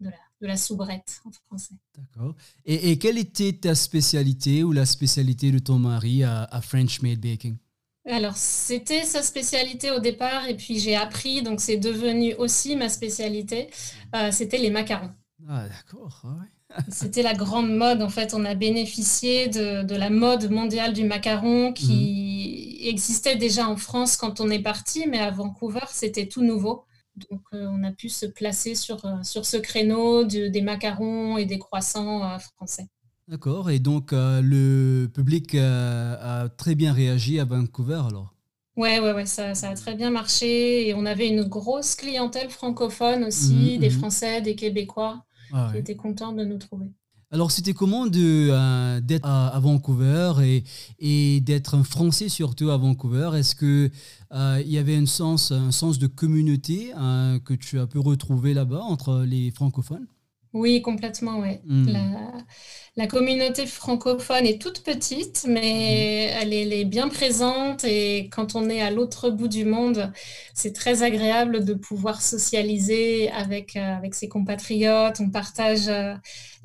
de, 0.00 0.06
la, 0.06 0.16
de 0.40 0.46
la 0.48 0.56
soubrette 0.56 1.20
en 1.24 1.30
français. 1.30 1.74
D'accord. 1.96 2.34
Et, 2.66 2.90
et, 2.90 2.98
quelle 2.98 3.18
était 3.18 3.52
ta 3.52 3.76
spécialité 3.76 4.64
ou 4.64 4.72
la 4.72 4.84
spécialité 4.84 5.52
de 5.52 5.60
ton 5.60 5.78
mari 5.78 6.24
à, 6.24 6.60
French 6.60 7.02
Made 7.02 7.20
Baking? 7.20 7.56
Alors, 8.06 8.36
c'était 8.36 9.04
sa 9.04 9.22
spécialité 9.22 9.92
au 9.92 10.00
départ, 10.00 10.48
et 10.48 10.56
puis 10.56 10.80
j'ai 10.80 10.96
appris, 10.96 11.42
donc 11.42 11.60
c'est 11.60 11.76
devenu 11.76 12.34
aussi 12.34 12.74
ma 12.74 12.88
spécialité, 12.88 13.70
euh, 14.16 14.32
c'était 14.32 14.58
les 14.58 14.70
macarons. 14.70 15.12
Ah, 15.46 15.68
d'accord. 15.68 16.26
C'était 16.88 17.22
la 17.22 17.34
grande 17.34 17.70
mode. 17.74 18.02
En 18.02 18.08
fait, 18.08 18.34
on 18.34 18.44
a 18.44 18.54
bénéficié 18.54 19.48
de, 19.48 19.94
la 19.94 20.10
mode 20.10 20.50
mondiale 20.50 20.92
du 20.92 21.04
macaron 21.04 21.72
qui 21.72 22.78
mhm. 22.80 22.88
existait 22.88 23.36
déjà 23.36 23.68
en 23.68 23.76
France 23.76 24.16
quand 24.16 24.40
on 24.40 24.50
est 24.50 24.62
parti, 24.62 25.06
mais 25.08 25.18
à 25.18 25.30
Vancouver, 25.30 25.86
c'était 25.88 26.26
tout 26.26 26.42
nouveau. 26.42 26.84
Donc, 27.30 27.42
euh, 27.52 27.66
on 27.70 27.82
a 27.82 27.90
pu 27.90 28.08
se 28.08 28.24
placer 28.24 28.74
sur, 28.74 29.04
euh, 29.04 29.22
sur 29.22 29.44
ce 29.44 29.56
créneau 29.56 30.24
des 30.24 30.62
macarons 30.62 31.36
et 31.36 31.44
des 31.44 31.58
croissants 31.58 32.24
euh, 32.24 32.38
français. 32.38 32.86
D'accord. 33.28 33.70
Et 33.70 33.78
donc, 33.78 34.10
le 34.12 35.06
public 35.06 35.54
a 35.54 36.48
très 36.56 36.74
bien 36.74 36.92
réagi 36.92 37.38
à 37.38 37.44
Vancouver 37.44 38.02
alors? 38.08 38.34
Ouais, 38.76 38.98
ouais, 38.98 39.12
ouais, 39.12 39.26
ça, 39.26 39.54
ça, 39.54 39.68
a 39.68 39.74
très 39.74 39.94
bien 39.94 40.10
marché. 40.10 40.88
Et 40.88 40.94
on 40.94 41.04
avait 41.06 41.28
une 41.28 41.44
grosse 41.44 41.94
clientèle 41.94 42.50
francophone 42.50 43.24
aussi, 43.24 43.74
mhm, 43.74 43.78
des 43.78 43.90
mhm. 43.90 43.98
Français, 43.98 44.40
des 44.40 44.56
Québécois. 44.56 45.24
Ah 45.52 45.70
qui 45.72 45.78
était 45.78 45.96
content 45.96 46.32
de 46.32 46.44
nous 46.44 46.58
trouver. 46.58 46.86
Alors, 47.32 47.52
c'était 47.52 47.74
comment 47.74 48.06
euh, 48.12 49.00
d'être 49.00 49.24
à, 49.28 49.58
Vancouver 49.60 50.32
et, 50.42 50.64
et 50.98 51.40
d'être 51.40 51.76
un 51.76 51.84
Français 51.84 52.28
surtout 52.28 52.70
à 52.70 52.76
Vancouver? 52.76 53.30
Est-ce 53.36 53.54
qu'il 53.54 53.92
euh, 54.32 54.62
y 54.66 54.78
avait 54.78 54.96
un 54.96 55.06
sens, 55.06 55.52
un 55.52 55.70
sens 55.70 56.00
de 56.00 56.08
communauté 56.08 56.92
euh, 56.98 57.38
que 57.38 57.54
tu 57.54 57.78
as 57.78 57.86
pu 57.86 57.98
retrouver 57.98 58.52
là-bas 58.52 58.80
entre 58.80 59.22
les 59.24 59.52
francophones? 59.52 60.08
Oui, 60.52 60.82
complètement, 60.82 61.38
oui. 61.38 61.58
Hmm. 61.64 61.92
La, 62.96 63.06
communauté 63.06 63.66
francophone 63.66 64.44
est 64.46 64.60
toute 64.60 64.82
petite, 64.82 65.46
mais 65.48 66.28
hmm. 66.28 66.38
elle, 66.42 66.72
est, 66.72 66.84
bien 66.84 67.08
présente 67.08 67.84
et 67.84 68.28
quand 68.32 68.56
on 68.56 68.68
est 68.68 68.80
à 68.80 68.90
l'autre 68.90 69.30
bout 69.30 69.46
du 69.46 69.64
monde, 69.64 70.12
c'est 70.54 70.72
très 70.72 71.02
agréable 71.04 71.64
de 71.64 71.74
pouvoir 71.74 72.20
socialiser 72.20 73.30
avec, 73.30 73.76
euh, 73.76 73.96
avec 73.96 74.14
ses 74.14 74.28
compatriotes. 74.28 75.20
On 75.20 75.30
partage 75.30 75.88
euh, 75.88 76.14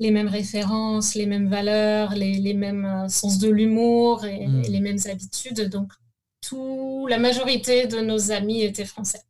les 0.00 0.10
mêmes 0.10 0.28
références, 0.28 1.14
les 1.14 1.26
mêmes 1.26 1.48
valeurs, 1.48 2.14
les, 2.14 2.54
mêmes 2.54 2.84
euh, 2.84 3.08
sens 3.08 3.38
de 3.38 3.48
l'humour 3.48 4.24
et, 4.24 4.48
hmm. 4.48 4.64
et, 4.64 4.68
les 4.68 4.80
mêmes 4.80 4.98
habitudes. 5.08 5.68
Donc, 5.70 5.92
tout, 6.40 7.06
la 7.08 7.18
majorité 7.18 7.86
de 7.86 8.00
nos 8.00 8.32
amis 8.32 8.62
étaient 8.62 8.84
français. 8.84 9.20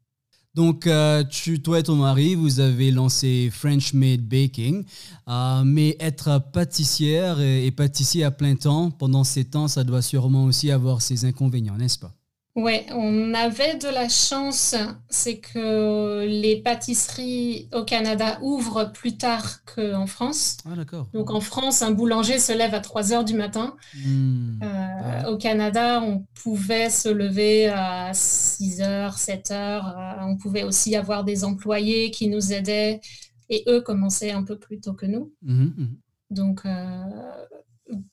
Donc, 0.57 0.87
euh, 0.87 1.23
toi 1.63 1.81
et 1.81 1.83
ton 1.83 1.97
mari, 1.97 2.35
vous 2.35 2.61
avez 2.61 2.91
lancé 2.91 3.51
French 3.53 3.93
Made 3.93 4.23
Baking, 4.23 4.85
euh, 5.29 5.63
mais 5.67 5.99
être 6.01 6.41
pâtissière 6.51 7.39
et, 7.41 7.67
et 7.67 7.71
pâtissier 7.71 8.25
à 8.25 8.31
plein 8.31 8.57
temps 8.57 8.91
pendant 8.91 9.23
ces 9.23 9.45
temps, 9.45 9.69
ça 9.69 9.85
doit 9.85 10.01
sûrement 10.01 10.47
aussi 10.47 10.71
avoir 10.71 11.03
ses 11.03 11.27
inconvénients, 11.27 11.77
n'est-ce 11.77 11.99
pas? 11.99 12.15
Oui, 12.57 12.81
on 12.91 13.35
avait 13.35 13.77
de 13.77 13.89
la 13.89 14.09
chance, 14.09 14.75
c'est 15.11 15.37
que 15.41 16.25
les 16.27 16.57
pâtisseries 16.63 17.69
au 17.75 17.85
Canada 17.85 18.39
ouvrent 18.41 18.91
plus 18.95 19.19
tard 19.19 19.63
qu'en 19.67 20.07
France. 20.07 20.57
Ah, 20.65 20.75
d'accord. 20.75 21.07
Donc 21.13 21.31
en 21.31 21.43
France, 21.43 21.83
un 21.83 21.91
boulanger 21.91 22.39
se 22.39 22.53
lève 22.53 22.73
à 22.73 22.81
3 22.81 23.13
heures 23.13 23.25
du 23.25 23.35
matin. 23.35 23.77
Hmm. 23.95 24.59
Euh, 24.63 25.33
au 25.33 25.37
Canada, 25.37 26.01
on 26.03 26.25
pouvait 26.43 26.89
se 26.89 27.11
lever 27.11 27.69
à 27.69 28.13
6 28.15 28.81
heures, 28.81 29.19
7 29.19 29.51
heures. 29.51 29.89
Euh, 29.89 30.23
on 30.23 30.39
pouvait 30.39 30.63
aussi 30.63 30.97
avoir 30.97 31.25
des 31.25 31.45
employés 31.45 32.11
qui 32.11 32.27
nous 32.29 32.55
aidaient 32.55 33.03
et 33.51 33.65
eux 33.69 33.83
commençaient 33.83 34.33
un 34.33 34.45
peu 34.45 34.59
plus 34.59 34.81
tôt 34.81 34.95
que 34.95 35.05
nous. 35.05 35.31
Mhm, 35.43 35.75
mhm. 35.77 35.97
Donc, 36.31 36.63
euh, 36.65 37.03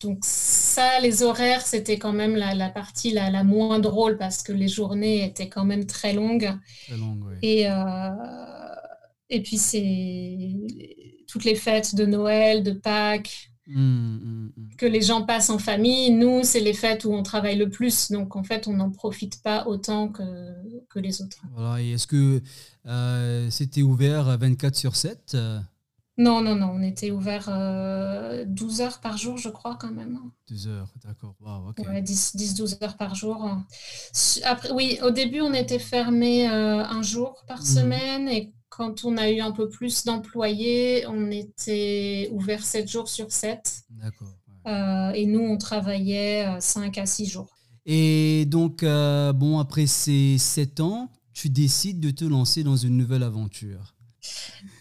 donc 0.02 0.20
ça, 0.74 1.00
les 1.02 1.22
horaires, 1.22 1.62
c'était 1.62 2.00
quand 2.00 2.14
même 2.14 2.36
la, 2.36 2.70
partie 2.70 3.12
la, 3.12 3.44
moins 3.44 3.80
drôle 3.80 4.18
parce 4.18 4.42
que 4.42 4.52
les 4.52 4.68
journées 4.68 5.24
étaient 5.24 5.50
quand 5.50 5.66
même 5.66 5.86
très 5.86 6.14
longues. 6.14 6.52
Très 6.88 6.98
longues, 6.98 7.24
oui. 7.28 7.36
Et, 7.44 7.70
euh, 7.70 8.10
et 9.30 9.44
puis 9.44 9.58
c'est 9.58 10.56
toutes 11.28 11.44
les 11.44 11.56
fêtes 11.56 11.94
de 11.94 12.06
Noël, 12.06 12.64
de 12.64 12.72
Pâques, 12.72 13.52
mmh, 13.68 13.82
mmh, 13.82 14.52
mmh. 14.56 14.76
que 14.78 14.88
les 14.88 15.02
gens 15.02 15.22
passent 15.22 15.52
en 15.52 15.60
famille. 15.60 16.10
Nous, 16.10 16.44
c'est 16.44 16.60
les 16.60 16.74
fêtes 16.74 17.06
où 17.06 17.14
on 17.14 17.22
travaille 17.22 17.58
le 17.58 17.70
plus. 17.70 18.12
Donc 18.12 18.36
en 18.36 18.44
fait, 18.44 18.68
on 18.68 18.74
n'en 18.74 18.90
profite 18.90 19.44
pas 19.44 19.68
autant 19.68 20.08
que, 20.08 20.24
que 20.90 20.98
les 20.98 21.22
autres. 21.22 21.44
Voilà. 21.54 21.84
Et 21.84 21.92
est-ce 21.92 22.08
que 22.08 22.42
euh, 22.88 23.48
c'était 23.52 23.84
ouvert 23.84 24.38
24 24.40 24.76
sur 24.76 24.96
7 24.96 25.38
Non, 26.18 26.42
non, 26.42 26.56
non, 26.56 26.72
on 26.76 26.84
était 26.84 27.10
ouvert 27.12 27.48
12 28.46 28.82
heures 28.82 29.00
par 29.00 29.18
jour, 29.18 29.38
je 29.38 29.50
crois, 29.50 29.76
quand 29.80 29.92
même. 29.92 30.20
12 30.48 30.68
heures, 30.68 30.94
d'accord. 31.04 31.36
Wow, 31.40 31.70
ok. 31.70 31.80
Ouais, 31.88 32.02
10-12 32.02 32.78
heures 32.84 32.98
par 32.98 33.16
jour. 33.16 33.50
Après, 34.44 34.72
oui, 34.72 35.00
au 35.04 35.10
début, 35.10 35.42
on 35.42 35.54
était 35.54 35.80
fermé 35.80 36.46
un 36.46 37.02
jour 37.02 37.44
par 37.48 37.60
Mhm. 37.60 37.66
semaine 37.66 38.30
et 38.30 38.54
quand 38.70 39.06
on 39.06 39.18
a 39.18 39.30
eu 39.30 39.40
un 39.40 39.52
peu 39.52 39.70
plus 39.70 40.04
d'employés, 40.04 41.06
on 41.08 41.30
était 41.32 42.30
ouvert 42.32 42.64
7 42.64 42.90
jours 42.90 43.08
sur 43.08 43.32
7. 43.32 43.82
D'accord. 43.90 44.36
ouais. 44.66 44.72
Euh, 44.72 45.12
et 45.14 45.26
nous, 45.26 45.42
on 45.42 45.58
travaillait 45.58 46.46
euh, 46.48 46.60
5 46.60 46.98
à 46.98 47.06
6 47.06 47.26
jours. 47.26 47.50
Et 47.86 48.46
donc, 48.48 48.82
euh, 48.84 49.34
bon, 49.34 49.60
après 49.60 49.88
ces 49.88 50.38
7 50.38 50.80
ans, 50.80 51.10
tu 51.34 51.50
décides 51.50 52.00
de 52.00 52.12
te 52.12 52.24
lancer 52.24 52.64
dans 52.64 52.78
une 52.78 52.98
nouvelle 52.98 53.24
aventure. 53.24 53.96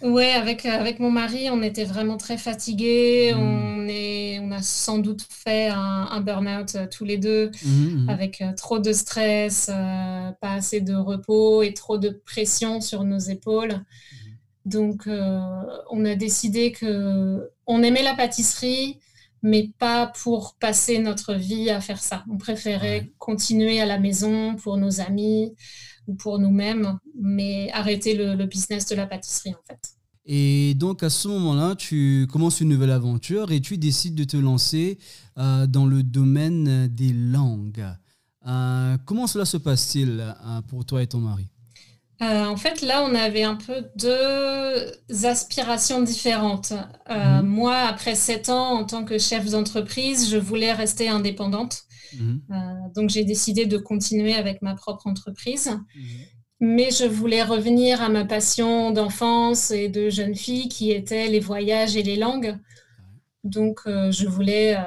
Ouais, 0.01 0.33
avec, 0.33 0.67
avec 0.67 0.99
mon 0.99 1.11
mari, 1.11 1.49
on 1.51 1.63
était 1.63 1.85
vraiment 1.85 2.17
très 2.17 2.37
fatigués. 2.39 3.33
Mm. 3.35 3.39
On 3.39 3.89
est, 3.89 4.39
on 4.41 4.51
a 4.51 4.63
sans 4.63 4.99
doute 4.99 5.23
fait 5.29 5.69
un, 5.69 5.79
un 6.11 6.21
burn-out 6.21 6.75
euh, 6.75 6.87
tous 6.91 7.05
les 7.05 7.19
deux, 7.19 7.51
Mhm, 7.65 8.03
mhm. 8.03 8.09
avec 8.09 8.41
euh, 8.41 8.53
trop 8.55 8.79
de 8.79 8.93
stress, 8.93 9.69
euh, 9.73 10.31
pas 10.41 10.55
assez 10.55 10.81
de 10.81 10.95
repos 10.95 11.63
et 11.63 11.73
trop 11.75 11.99
de 11.99 12.11
pression 12.11 12.81
sur 12.81 13.05
nos 13.05 13.19
épaules. 13.19 13.81
Donc, 14.65 15.07
euh, 15.09 15.41
on 15.91 16.05
a 16.05 16.15
décidé 16.15 16.73
que 16.73 17.51
on 17.67 17.83
aimait 17.83 18.03
la 18.03 18.15
pâtisserie, 18.15 19.01
mais 19.43 19.71
pas 19.79 20.07
pour 20.23 20.55
passer 20.61 20.99
notre 21.01 21.35
vie 21.35 21.71
à 21.71 21.81
faire 21.81 22.01
ça. 22.03 22.25
On 22.33 22.39
préférait 22.39 23.11
continuer 23.19 23.81
à 23.81 23.87
la 23.87 23.99
maison 23.99 24.55
pour 24.57 24.77
nos 24.77 25.01
amis 25.01 25.55
ou 26.07 26.15
pour 26.15 26.39
nous-mêmes, 26.39 26.99
mais 27.21 27.71
arrêter 27.73 28.15
le, 28.15 28.35
le 28.35 28.47
business 28.47 28.87
de 28.87 28.95
la 28.97 29.07
pâtisserie, 29.07 29.55
en 29.55 29.63
fait. 29.67 29.81
Et 30.25 30.75
donc, 30.75 31.03
à 31.03 31.11
ce 31.11 31.27
moment-là, 31.29 31.75
tu 31.75 32.29
commences 32.31 32.61
une 32.61 32.69
nouvelle 32.69 32.93
aventure 32.93 33.51
et 33.51 33.61
tu 33.61 33.77
décides 33.77 34.15
de 34.15 34.25
te 34.25 34.37
lancer 34.37 34.99
euh, 35.39 35.67
dans 35.67 35.85
le 35.87 36.03
domaine 36.05 36.87
des 36.87 37.13
langues. 37.13 37.85
Euh, 38.47 38.97
comment 39.05 39.27
cela 39.27 39.45
se 39.45 39.57
passe-t-il 39.57 40.21
euh, 40.21 40.61
pour 40.69 40.85
toi 40.85 41.03
et 41.03 41.07
ton 41.09 41.19
mari? 41.19 41.49
Euh, 42.23 42.47
en 42.47 42.57
fait, 42.57 42.83
là, 42.83 43.03
on 43.03 43.15
avait 43.17 43.43
un 43.43 43.57
peu 43.57 43.85
deux 43.97 45.27
aspirations 45.27 46.03
différentes. 46.03 46.73
Euh, 47.11 47.43
Mhm. 47.43 47.47
Moi, 47.49 47.77
après 47.77 48.15
sept 48.15 48.49
ans 48.49 48.79
en 48.79 48.85
tant 48.85 49.05
que 49.05 49.19
chef 49.19 49.51
d'entreprise, 49.51 50.31
je 50.31 50.37
voulais 50.37 50.73
rester 50.73 51.09
indépendante. 51.09 51.83
Mhm, 52.19 52.41
Euh, 52.51 52.55
donc, 52.95 53.11
j'ai 53.11 53.25
décidé 53.25 53.67
de 53.67 53.79
continuer 53.79 54.35
avec 54.35 54.63
ma 54.63 54.75
propre 54.75 55.07
entreprise. 55.07 55.69
mhm. 55.95 56.03
Mais 56.61 56.91
je 56.93 57.07
voulais 57.07 57.43
revenir 57.43 58.01
à 58.03 58.09
ma 58.09 58.25
passion 58.25 58.93
d'enfance 58.93 59.73
et 59.73 59.89
de 59.89 60.11
jeune 60.11 60.37
fille 60.37 60.69
qui 60.69 60.93
était 60.93 61.27
les 61.29 61.41
voyages 61.41 61.97
et 61.97 62.05
les 62.05 62.15
langues. 62.17 62.57
Donc, 63.43 63.81
euh, 63.87 64.13
je 64.13 64.29
voulais 64.29 64.77
euh, 64.77 64.83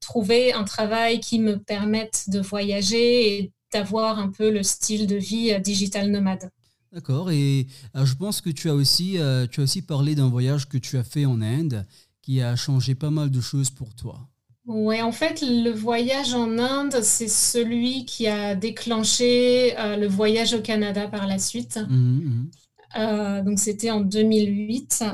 trouver 0.00 0.54
un 0.54 0.64
travail 0.64 1.20
qui 1.20 1.38
me 1.38 1.58
permette 1.58 2.24
de 2.28 2.40
voyager 2.40 3.38
et 3.38 3.52
d'avoir 3.72 4.18
un 4.18 4.30
peu 4.30 4.50
le 4.50 4.62
style 4.62 5.06
de 5.06 5.16
vie 5.16 5.60
digital 5.60 6.10
nomade. 6.10 6.50
D'accord. 6.92 7.30
Et 7.30 7.66
je 7.94 8.14
pense 8.14 8.40
que 8.40 8.50
tu 8.50 8.70
as 8.70 8.74
aussi, 8.74 9.18
euh, 9.18 9.46
tu 9.46 9.60
as 9.60 9.64
aussi 9.64 9.82
parlé 9.82 10.14
d'un 10.14 10.28
voyage 10.28 10.68
que 10.68 10.78
tu 10.78 10.96
as 10.96 11.04
fait 11.04 11.26
en 11.26 11.42
Inde 11.42 11.84
qui 12.22 12.40
a 12.40 12.56
changé 12.56 12.94
pas 12.94 13.10
mal 13.10 13.30
de 13.30 13.40
choses 13.40 13.68
pour 13.68 13.94
toi. 13.94 14.28
Ouais, 14.66 15.02
en 15.02 15.12
fait, 15.12 15.42
le 15.42 15.70
voyage 15.70 16.32
en 16.34 16.58
Inde, 16.58 17.00
c'est 17.02 17.28
celui 17.28 18.06
qui 18.06 18.26
a 18.26 18.54
déclenché 18.54 19.78
euh, 19.78 19.96
le 19.96 20.06
voyage 20.06 20.54
au 20.54 20.62
Canada 20.62 21.06
par 21.06 21.26
la 21.26 21.38
suite. 21.38 21.78
Mhm, 21.88 22.22
mhm. 22.24 22.50
Euh, 22.96 23.42
donc, 23.42 23.58
c'était 23.58 23.90
en 23.90 24.00
2008. 24.00 25.04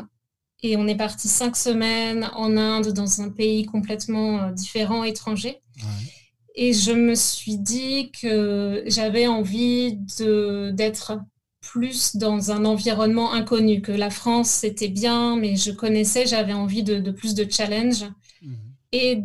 Et 0.63 0.77
on 0.77 0.87
est 0.87 0.97
parti 0.97 1.27
cinq 1.27 1.57
semaines 1.57 2.31
en 2.35 2.57
Inde, 2.57 2.93
dans 2.93 3.23
un 3.23 3.31
pays 3.31 3.65
complètement 3.65 4.41
euh, 4.43 4.53
différent, 4.53 5.03
étranger. 5.03 5.61
Ouais. 5.79 6.13
Et 6.55 6.73
je 6.73 6.93
me 6.93 7.15
suis 7.15 7.57
dit 7.59 8.13
que 8.13 8.85
j'avais 8.87 9.27
envie 9.27 9.97
d'être 9.97 11.19
plus 11.61 12.17
dans 12.17 12.51
un 12.53 12.65
environnement 12.65 13.33
inconnu, 13.33 13.81
que 13.83 13.93
la 13.93 14.11
France, 14.11 14.51
c'était 14.51 14.89
bien, 14.89 15.37
mais 15.37 15.57
je 15.57 15.71
connaissais, 15.73 16.27
j'avais 16.27 16.53
envie 16.53 16.83
de, 16.83 16.99
de 16.99 17.11
plus 17.11 17.35
de 17.35 17.51
challenge. 17.51 18.05
Et 18.93 19.17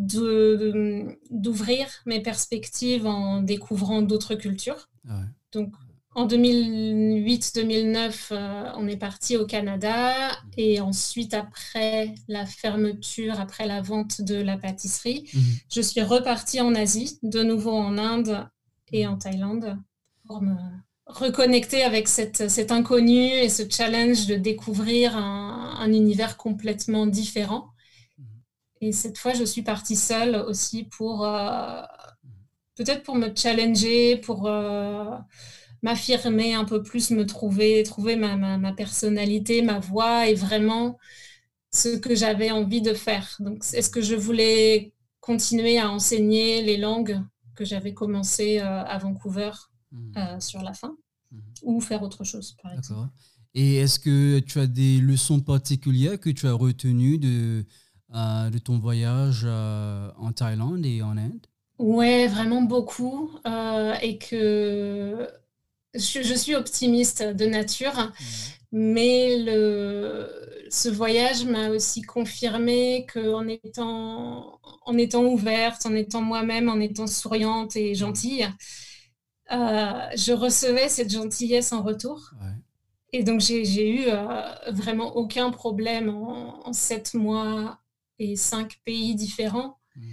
d'ouvrir 1.32 1.88
mes 2.06 2.20
perspectives 2.22 3.06
en 3.08 3.42
découvrant 3.42 4.02
d'autres 4.02 4.36
cultures. 4.36 4.90
Ouais. 5.06 5.12
Donc, 5.52 5.74
en 6.14 6.28
2008-2009, 6.28 8.30
euh, 8.32 8.72
on 8.78 8.88
est 8.88 8.96
parti 8.98 9.36
au 9.38 9.46
Canada 9.46 10.14
et 10.58 10.80
ensuite, 10.80 11.34
après 11.34 12.14
la 12.28 12.46
fermeture, 12.46 13.40
après 13.40 13.68
la 13.68 13.82
vente 13.82 14.22
de 14.22 14.36
la 14.36 14.58
pâtisserie, 14.58 15.30
Mhm. 15.34 15.42
je 15.74 15.82
suis 15.82 16.02
repartie 16.02 16.62
en 16.62 16.74
Asie, 16.76 17.20
de 17.24 17.44
nouveau 17.44 17.72
en 17.74 17.98
Inde 17.98 18.48
et 18.94 19.08
en 19.08 19.18
Thaïlande, 19.18 19.78
pour 20.26 20.42
me 20.42 20.56
reconnecter 21.06 21.84
avec 21.84 22.08
cette, 22.08 22.50
cet 22.50 22.72
inconnu 22.72 23.26
et 23.28 23.50
ce 23.50 23.64
challenge 23.70 24.26
de 24.28 24.36
découvrir 24.36 25.18
un, 25.18 25.76
un 25.80 25.92
univers 25.94 26.38
complètement 26.38 27.06
différent. 27.08 27.68
Et 28.86 28.92
cette 28.92 29.18
fois, 29.18 29.34
je 29.34 29.44
suis 29.44 29.64
partie 29.64 29.96
seule 29.96 30.36
aussi 30.36 30.84
pour 30.84 31.26
euh, 31.26 31.82
peut-être 32.76 33.04
pour 33.04 33.16
me 33.16 33.30
challenger, 33.36 34.18
pour 34.18 34.48
euh, 34.48 35.18
m'affirmer 35.82 36.54
un 36.54 36.66
peu 36.66 36.84
plus, 36.84 37.10
me 37.10 37.26
trouver, 37.26 37.82
trouver 37.84 38.16
ma, 38.16 38.36
ma, 38.36 38.58
ma 38.58 38.74
personnalité, 38.74 39.62
ma 39.64 39.80
voix 39.80 40.28
et 40.28 40.36
vraiment 40.36 41.00
ce 41.72 41.98
que 41.98 42.14
j'avais 42.16 42.52
envie 42.52 42.82
de 42.82 42.94
faire. 42.94 43.36
Donc, 43.40 43.64
est-ce 43.74 43.90
que 43.90 44.02
je 44.02 44.16
voulais 44.16 44.94
continuer 45.20 45.80
à 45.80 45.90
enseigner 45.90 46.62
les 46.62 46.78
langues 46.78 47.20
que 47.56 47.66
j'avais 47.66 47.94
commencé 47.94 48.60
euh, 48.60 48.84
à 48.84 48.98
Vancouver 49.00 49.52
euh, 50.18 50.40
sur 50.40 50.62
la 50.62 50.74
fin 50.74 50.96
Mhm. 51.32 51.42
ou 51.64 51.82
faire 51.82 52.04
autre 52.04 52.24
chose, 52.24 52.56
par 52.62 52.72
exemple? 52.74 53.10
Et 53.56 53.78
est-ce 53.78 54.00
que 54.00 54.40
tu 54.40 54.60
as 54.60 54.68
des 54.68 55.00
leçons 55.00 55.40
particulières 55.42 56.20
que 56.20 56.30
tu 56.30 56.46
as 56.48 56.54
retenues 56.54 57.18
de, 57.18 57.66
euh, 58.14 58.50
de 58.50 58.58
ton 58.60 58.78
voyage 58.78 59.42
euh, 59.46 60.12
en 60.18 60.32
Thaïlande 60.32 60.86
et 60.86 61.02
en 61.02 61.18
Inde? 61.18 61.48
Ouais, 61.80 62.28
vraiment 62.28 62.62
beaucoup. 62.62 63.32
euh, 63.48 63.94
et 64.02 64.18
que 64.18 65.28
je, 65.94 66.22
je 66.22 66.34
suis 66.34 66.56
optimiste 66.56 67.24
de 67.24 67.46
nature, 67.46 68.12
mais 68.72 69.38
le, 69.40 70.30
ce 70.70 70.90
voyage 70.90 71.46
m'a 71.46 71.70
aussi 71.70 72.02
confirmé 72.02 73.06
qu'en 73.14 73.48
étant, 73.48 74.60
en 74.86 74.98
étant 74.98 75.24
ouverte, 75.26 75.86
en 75.86 75.96
étant 75.96 76.22
moi-même, 76.22 76.70
en 76.70 76.80
étant 76.80 77.08
souriante 77.08 77.76
et 77.76 77.96
gentille, 77.96 78.48
je 79.50 80.34
recevais 80.34 80.90
cette 80.90 81.12
gentillesse 81.12 81.72
en 81.74 81.84
retour. 81.84 82.32
Ouais. 82.42 82.52
Et 83.14 83.24
donc, 83.24 83.40
j'ai 83.40 83.64
j'ai 83.66 83.90
eu 83.90 84.04
euh, 84.08 84.72
vraiment 84.72 85.16
aucun 85.16 85.52
problème 85.52 86.10
en, 86.10 86.68
en 86.68 86.74
sept 86.74 87.14
mois 87.14 87.80
et 88.20 88.36
cinq 88.36 88.78
pays 88.86 89.16
différents. 89.16 89.80
Mhm. 89.96 90.06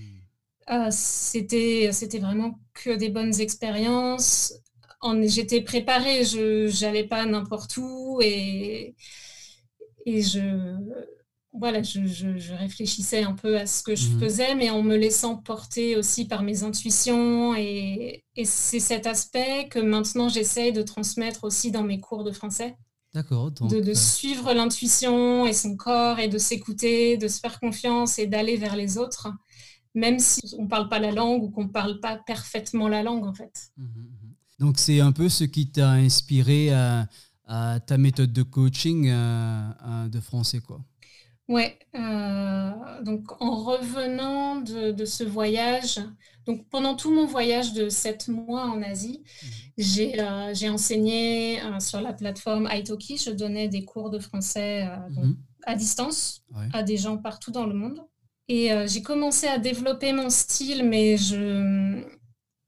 Euh, 0.71 0.89
c'était, 0.91 1.91
c'était 1.93 2.19
vraiment 2.21 2.59
que 2.75 2.91
des 2.97 3.09
bonnes 3.11 3.41
expériences. 3.41 4.55
En- 5.01 5.21
J'étais 5.27 5.61
préparée, 5.63 6.25
je 6.25 6.83
n'allais 6.85 7.05
pas 7.09 7.27
n'importe 7.27 7.77
où 7.79 8.21
et, 8.23 8.95
et 10.07 10.23
je, 10.23 10.41
voilà, 11.53 11.83
je, 11.83 12.07
je- 12.07 12.39
je 12.39 12.55
réfléchissais 12.55 13.23
un 13.25 13.35
peu 13.35 13.59
à 13.59 13.67
ce 13.67 13.83
que 13.83 13.95
je 13.95 14.09
Mhm. 14.09 14.21
faisais, 14.21 14.55
mais 14.55 14.71
en 14.71 14.83
me 14.83 14.97
laissant 14.97 15.37
porter 15.37 15.97
aussi 15.97 16.27
par 16.27 16.43
mes 16.43 16.63
intuitions. 16.65 17.55
Et, 17.57 18.25
et 18.37 18.45
c'est 18.45 18.81
cet 18.81 19.07
aspect 19.07 19.69
que 19.71 19.79
maintenant 19.79 20.29
j'essaie 20.29 20.73
de 20.73 20.83
transmettre 20.83 21.45
aussi 21.45 21.71
dans 21.71 21.83
mes 21.85 22.01
cours 22.01 22.25
de 22.25 22.33
français 22.33 22.77
D'accord. 23.15 23.51
De, 23.51 23.81
de 23.81 23.91
euh, 23.91 23.95
suivre 23.95 24.53
l'intuition 24.55 25.47
et 25.47 25.53
son 25.53 25.77
corps 25.77 26.19
et 26.19 26.29
de 26.29 26.39
s'écouter, 26.39 27.17
de 27.19 27.29
se 27.29 27.41
faire 27.41 27.61
confiance 27.61 28.19
et 28.19 28.27
d'aller 28.27 28.57
vers 28.57 28.75
les 28.75 28.97
autres, 28.97 29.29
même 29.95 30.19
si 30.19 30.55
on 30.59 30.63
ne 30.63 30.69
parle 30.69 30.89
pas 30.89 30.99
la 30.99 31.13
langue 31.13 31.43
ou 31.43 31.51
qu'on 31.51 31.65
ne 31.65 31.69
parle 31.69 32.01
pas 32.01 32.17
parfaitement 32.17 32.89
la 32.89 33.03
langue 33.03 33.27
en 33.27 33.35
fait. 33.35 33.71
Mhm, 33.77 33.87
mhm. 33.87 34.23
Donc, 34.59 34.79
c'est 34.79 35.01
un 35.01 35.13
peu 35.13 35.29
ce 35.29 35.45
qui 35.45 35.71
t'a 35.73 35.91
inspiré 35.91 36.73
à, 36.73 37.09
à 37.47 37.81
ta 37.81 37.99
méthode 37.99 38.33
de 38.33 38.43
coaching 38.43 39.09
euh, 39.09 39.71
euh, 39.85 40.09
de 40.09 40.21
français, 40.21 40.61
quoi. 40.61 40.81
Ouais, 41.49 41.79
euh, 41.97 43.03
donc 43.03 43.43
en 43.43 43.57
revenant 43.57 44.61
de, 44.61 44.93
de 44.93 45.05
ce 45.05 45.25
voyage, 45.25 45.99
donc 46.47 46.69
pendant 46.71 46.97
tout 46.97 47.11
mon 47.13 47.27
voyage 47.27 47.73
de 47.73 47.89
sept 47.89 48.29
mois 48.29 48.65
en 48.67 48.83
Asie, 48.83 49.23
j'ai 49.79 50.21
euh, 50.21 50.53
j'ai 50.55 50.69
enseigné 50.69 51.61
euh, 51.63 51.81
sur 51.81 52.01
la 52.01 52.13
plateforme 52.13 52.69
Italki, 52.73 53.17
je 53.19 53.31
donnais 53.31 53.69
des 53.69 53.85
cours 53.85 54.11
de 54.11 54.19
français 54.19 54.87
euh, 54.89 55.11
donc, 55.11 55.25
Mhm. 55.27 55.37
à 55.65 55.75
distance. 55.77 56.43
Ouais. 56.55 56.67
à 56.73 56.83
des 56.83 56.97
gens 56.97 57.17
partout 57.19 57.51
dans 57.53 57.67
le 57.67 57.75
monde. 57.75 58.01
Et 58.49 58.71
j'ai 58.87 59.03
commencé 59.03 59.47
à 59.47 59.59
développer 59.59 60.13
mon 60.13 60.29
style, 60.29 60.83
mais 60.85 61.17
je, 61.17 62.03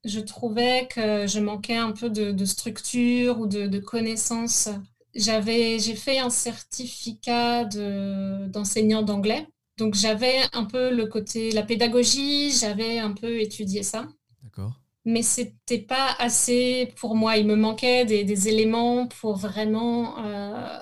je 0.03 0.19
trouvais 0.19 0.87
que 0.89 1.27
je 1.27 1.39
manquais 1.39 1.75
un 1.75 1.91
peu 1.91 2.09
de, 2.09 2.31
de 2.31 2.45
structure 2.45 3.39
ou 3.39 3.45
de, 3.47 3.67
de 3.67 3.79
connaissances. 3.79 4.69
j'avais, 5.13 5.77
j'ai 5.79 5.95
fait 5.95 6.17
un 6.19 6.29
certificat 6.31 7.65
d'enseignant 7.65 9.03
d'anglais. 9.03 9.47
Donc 9.77 9.93
j'avais 9.95 10.37
un 10.53 10.63
peu 10.63 10.93
le 10.93 11.05
côté, 11.07 11.51
la 11.51 11.63
pédagogie, 11.63 12.51
j'avais 12.51 12.99
un 12.99 13.11
peu 13.11 13.41
étudié 13.41 13.83
ça. 13.83 14.07
D'accord. 14.43 14.79
Mais 15.03 15.21
c'était 15.21 15.79
pas 15.79 16.15
assez 16.17 16.93
pour 16.97 17.15
moi. 17.15 17.37
Il 17.37 17.45
me 17.45 17.55
manquait 17.55 18.05
des, 18.05 18.47
éléments 18.47 19.07
pour 19.07 19.35
vraiment 19.35 20.17
euh, 20.25 20.79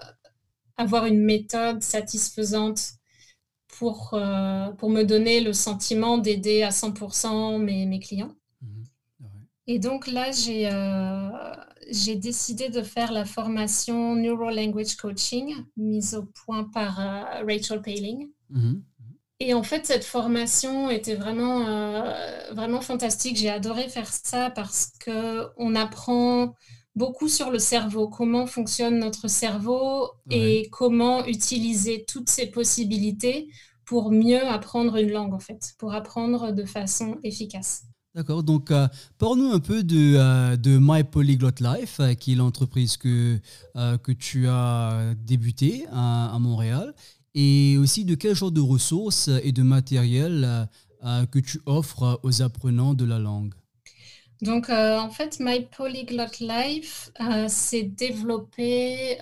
avoir 0.78 1.06
une 1.06 1.24
méthode 1.24 1.82
satisfaisante 1.82 2.94
pour, 3.68 4.14
euh, 4.14 4.70
pour 4.74 4.92
me 4.92 5.04
donner 5.04 5.42
le 5.42 5.54
sentiment 5.54 6.20
d'aider 6.20 6.62
à 6.62 6.70
100% 6.70 7.58
mes, 7.58 7.86
mes 7.88 8.00
clients. 8.00 8.36
Mhm. 8.62 8.86
Et 9.66 9.80
donc 9.80 10.06
là, 10.08 10.32
j'ai 10.32 10.70
euh, 10.72 11.30
j'ai 11.90 12.16
décidé 12.16 12.70
de 12.70 12.82
faire 12.82 13.12
la 13.12 13.26
formation 13.26 14.16
Neuro 14.16 14.52
Language 14.52 14.96
Coaching, 14.96 15.54
mise 15.76 16.16
au 16.16 16.24
point 16.24 16.64
par 16.66 16.96
Rachel 16.96 17.82
Paling. 17.82 18.30
Mhm. 18.50 18.84
Et 19.40 19.54
en 19.54 19.64
fait, 19.64 19.86
cette 19.86 20.06
formation 20.06 20.90
était 20.90 21.16
vraiment, 21.16 21.68
euh, 21.68 22.14
vraiment 22.54 22.82
fantastique. 22.82 23.36
J'ai 23.36 23.50
adoré 23.50 23.90
faire 23.90 24.08
ça 24.08 24.50
parce 24.52 24.94
qu'on 25.04 25.76
apprend 25.76 26.56
beaucoup 26.96 27.28
sur 27.28 27.52
le 27.52 27.60
cerveau, 27.60 28.08
comment 28.08 28.46
fonctionne 28.46 29.00
notre 29.00 29.28
cerveau 29.28 30.12
et 30.30 30.70
comment 30.72 31.26
utiliser 31.26 32.06
toutes 32.08 32.30
ces 32.30 32.46
possibilités 32.46 33.50
pour 33.86 34.12
mieux 34.12 34.46
apprendre 34.48 34.96
une 34.96 35.12
langue, 35.12 35.34
en 35.34 35.40
fait, 35.40 35.74
pour 35.78 35.94
apprendre 35.94 36.52
de 36.52 36.64
façon 36.64 37.18
efficace. 37.24 37.84
D'accord, 38.16 38.44
donc 38.44 38.70
euh, 38.70 38.88
parle-nous 39.18 39.52
un 39.52 39.60
peu 39.60 39.84
de, 39.84 40.16
euh, 40.16 40.56
de 40.56 40.78
My 40.80 41.04
Polyglot 41.04 41.50
Life, 41.60 42.00
euh, 42.00 42.14
qui 42.14 42.34
est 42.34 42.36
l'entreprise 42.36 42.96
que, 42.96 43.40
que 43.76 44.12
tu 44.12 44.48
as 44.48 45.16
débuté 45.18 45.86
à, 45.92 46.38
Montréal, 46.40 46.94
et 47.36 47.78
aussi 47.78 48.06
de 48.06 48.16
quel 48.16 48.36
genre 48.36 48.52
de 48.52 48.62
ressources 48.62 49.30
et 49.44 49.52
de 49.52 49.64
matériel 49.64 50.70
que 51.32 51.40
tu 51.40 51.62
offres 51.66 52.20
aux 52.24 52.42
apprenants 52.42 52.94
de 52.94 53.06
la 53.06 53.20
langue? 53.20 53.54
Donc 54.42 54.70
en 54.70 55.10
fait, 55.10 55.40
My 55.40 55.68
Polyglot 55.76 56.40
Life 56.40 57.12
s'est 57.48 57.84
développé 57.84 59.18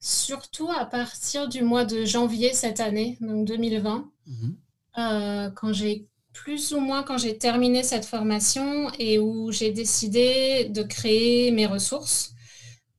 surtout 0.00 0.68
à 0.70 0.84
partir 0.84 1.48
du 1.48 1.62
mois 1.62 1.84
de 1.84 2.04
janvier 2.04 2.52
cette 2.52 2.80
année, 2.80 3.18
donc 3.20 3.46
2020, 3.46 4.10
mmh. 4.26 5.50
quand 5.54 5.72
j'ai 5.72 6.06
plus 6.32 6.74
ou 6.74 6.80
moins 6.80 7.02
quand 7.02 7.16
j'ai 7.16 7.38
terminé 7.38 7.82
cette 7.82 8.04
formation 8.04 8.90
et 8.98 9.18
où 9.18 9.50
j'ai 9.50 9.72
décidé 9.72 10.68
de 10.68 10.82
créer 10.82 11.50
mes 11.50 11.66
ressources 11.66 12.34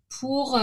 pour 0.09 0.59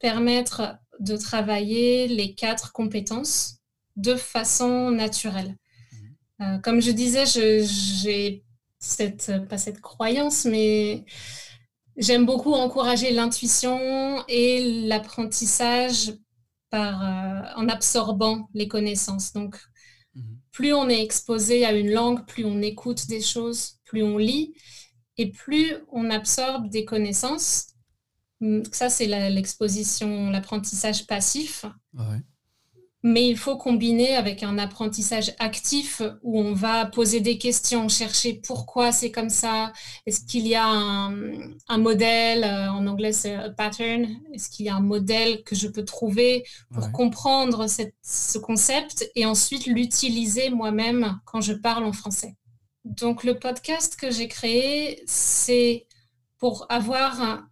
permettre 0.00 0.79
de 1.00 1.16
travailler 1.16 2.08
les 2.08 2.34
quatre 2.34 2.72
compétences 2.72 3.56
de 3.96 4.14
façon 4.14 4.90
naturelle. 4.90 5.56
Mhm. 5.92 6.16
Euh, 6.42 6.58
comme 6.58 6.80
je 6.80 6.92
disais, 6.92 7.24
j'ai 7.26 8.44
cette, 8.78 9.32
pas 9.48 9.58
cette 9.58 9.80
croyance, 9.80 10.44
mais 10.44 11.04
j'aime 11.96 12.24
beaucoup 12.24 12.52
encourager 12.52 13.10
l'intuition 13.10 14.24
et 14.28 14.86
l'apprentissage 14.86 16.14
par, 16.70 17.02
euh, 17.02 17.42
en 17.56 17.68
absorbant 17.68 18.48
les 18.54 18.68
connaissances. 18.68 19.32
Donc, 19.32 19.56
plus 20.52 20.72
on 20.72 20.88
est 20.88 21.02
exposé 21.02 21.64
à 21.64 21.72
une 21.72 21.90
langue, 21.90 22.26
plus 22.26 22.44
on 22.44 22.60
écoute 22.62 23.06
des 23.06 23.20
choses, 23.20 23.78
plus 23.84 24.02
on 24.02 24.18
lit, 24.18 24.54
et 25.16 25.30
plus 25.30 25.74
on 25.92 26.10
absorbe 26.10 26.68
des 26.68 26.84
connaissances. 26.84 27.69
Hum, 28.40 28.62
ça, 28.72 28.88
c'est 28.88 29.06
l'exposition, 29.06 30.30
l'apprentissage 30.30 31.06
passif. 31.06 31.64
Mais 33.02 33.26
il 33.26 33.38
faut 33.38 33.56
combiner 33.56 34.14
avec 34.14 34.42
un 34.42 34.58
apprentissage 34.58 35.34
actif 35.38 36.02
où 36.22 36.38
on 36.38 36.52
va 36.52 36.84
poser 36.84 37.20
des 37.20 37.38
questions, 37.38 37.88
chercher 37.88 38.34
pourquoi 38.34 38.92
c'est 38.92 39.10
comme 39.10 39.30
ça. 39.30 39.72
Est-ce 40.04 40.20
qu'il 40.26 40.46
y 40.46 40.54
a 40.54 40.66
un, 40.66 41.78
modèle, 41.78 42.44
euh, 42.44 42.70
en 42.70 42.86
anglais 42.86 43.12
c'est 43.12 43.34
un 43.34 43.50
pattern, 43.50 44.06
est-ce 44.34 44.50
qu'il 44.50 44.66
y 44.66 44.68
a 44.68 44.74
un 44.74 44.82
modèle 44.82 45.42
que 45.44 45.54
je 45.54 45.68
peux 45.68 45.84
trouver 45.84 46.44
pour 46.74 46.92
comprendre 46.92 47.66
ce 48.02 48.38
concept 48.38 49.10
et 49.14 49.24
ensuite 49.24 49.64
l'utiliser 49.66 50.50
moi-même 50.50 51.18
quand 51.24 51.40
je 51.40 51.54
parle 51.54 51.84
en 51.84 51.92
français. 51.92 52.36
Donc 52.84 53.24
le 53.24 53.38
podcast 53.38 53.96
que 53.96 54.10
j'ai 54.10 54.28
créé, 54.28 55.02
c'est 55.06 55.86
pour 56.38 56.66
avoir 56.68 57.49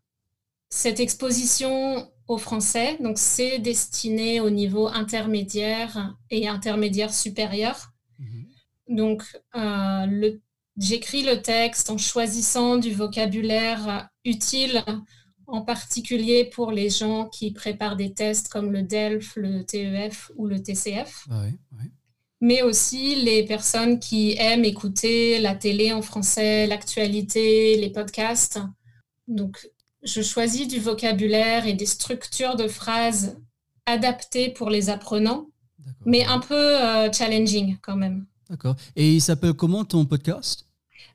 cette 0.70 1.00
exposition 1.00 2.10
au 2.26 2.36
français. 2.36 2.98
Donc, 3.00 3.18
c'est 3.18 3.58
destiné 3.58 4.40
au 4.40 4.50
niveau 4.50 4.86
intermédiaire 4.86 6.14
et 6.30 6.46
intermédiaire 6.46 7.12
supérieur. 7.12 7.92
Mhm. 8.18 8.46
Donc, 8.88 9.22
euh, 9.56 10.36
j'écris 10.76 11.24
le 11.24 11.40
texte 11.42 11.90
en 11.90 11.98
choisissant 11.98 12.76
du 12.76 12.92
vocabulaire 12.92 14.08
utile, 14.24 14.84
en 15.46 15.62
particulier 15.62 16.44
pour 16.44 16.70
les 16.70 16.90
gens 16.90 17.26
qui 17.28 17.52
préparent 17.52 17.96
des 17.96 18.12
tests 18.12 18.48
comme 18.48 18.70
le 18.70 18.82
DELF, 18.82 19.36
le 19.36 19.64
TEF 19.64 20.30
ou 20.36 20.46
le 20.46 20.62
TCF. 20.62 21.26
Ah 21.30 21.44
Mais 22.42 22.62
aussi 22.62 23.16
les 23.16 23.44
personnes 23.44 23.98
qui 23.98 24.36
aiment 24.38 24.66
écouter 24.66 25.40
la 25.40 25.54
télé 25.54 25.92
en 25.92 26.02
français, 26.02 26.66
l'actualité, 26.66 27.78
les 27.78 27.90
podcasts. 27.90 28.60
Donc, 29.26 29.70
je 30.02 30.22
choisis 30.22 30.68
du 30.68 30.78
vocabulaire 30.78 31.66
et 31.66 31.74
des 31.74 31.86
structures 31.86 32.56
de 32.56 32.68
phrases 32.68 33.36
adaptées 33.86 34.50
pour 34.50 34.70
les 34.70 34.90
apprenants, 34.90 35.46
mais 36.04 36.24
un 36.24 36.38
peu 36.38 36.54
euh, 36.54 37.10
challenging 37.12 37.76
quand 37.82 37.96
même. 37.96 38.26
D'accord. 38.48 38.76
Et 38.96 39.14
il 39.14 39.20
s'appelle 39.20 39.54
comment 39.54 39.84
ton 39.84 40.04
podcast? 40.04 40.66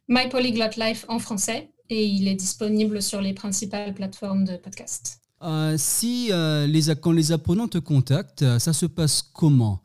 My 0.08 0.28
Polyglot 0.30 0.78
Life 0.78 1.06
en 1.08 1.20
français 1.20 1.70
et 1.90 2.06
il 2.06 2.28
est 2.28 2.36
disponible 2.36 3.02
sur 3.02 3.22
les 3.22 3.34
principales 3.34 3.94
plateformes 3.94 4.46
de 4.46 4.58
podcast. 4.58 5.20
Euh, 5.42 5.76
si 5.78 6.30
euh, 6.32 6.68
les, 6.68 6.96
quand 6.96 7.12
les 7.12 7.32
apprenants 7.32 7.68
te 7.68 7.78
contactent, 7.78 8.60
ça 8.60 8.74
se 8.74 8.86
passe 8.86 9.22
comment? 9.22 9.82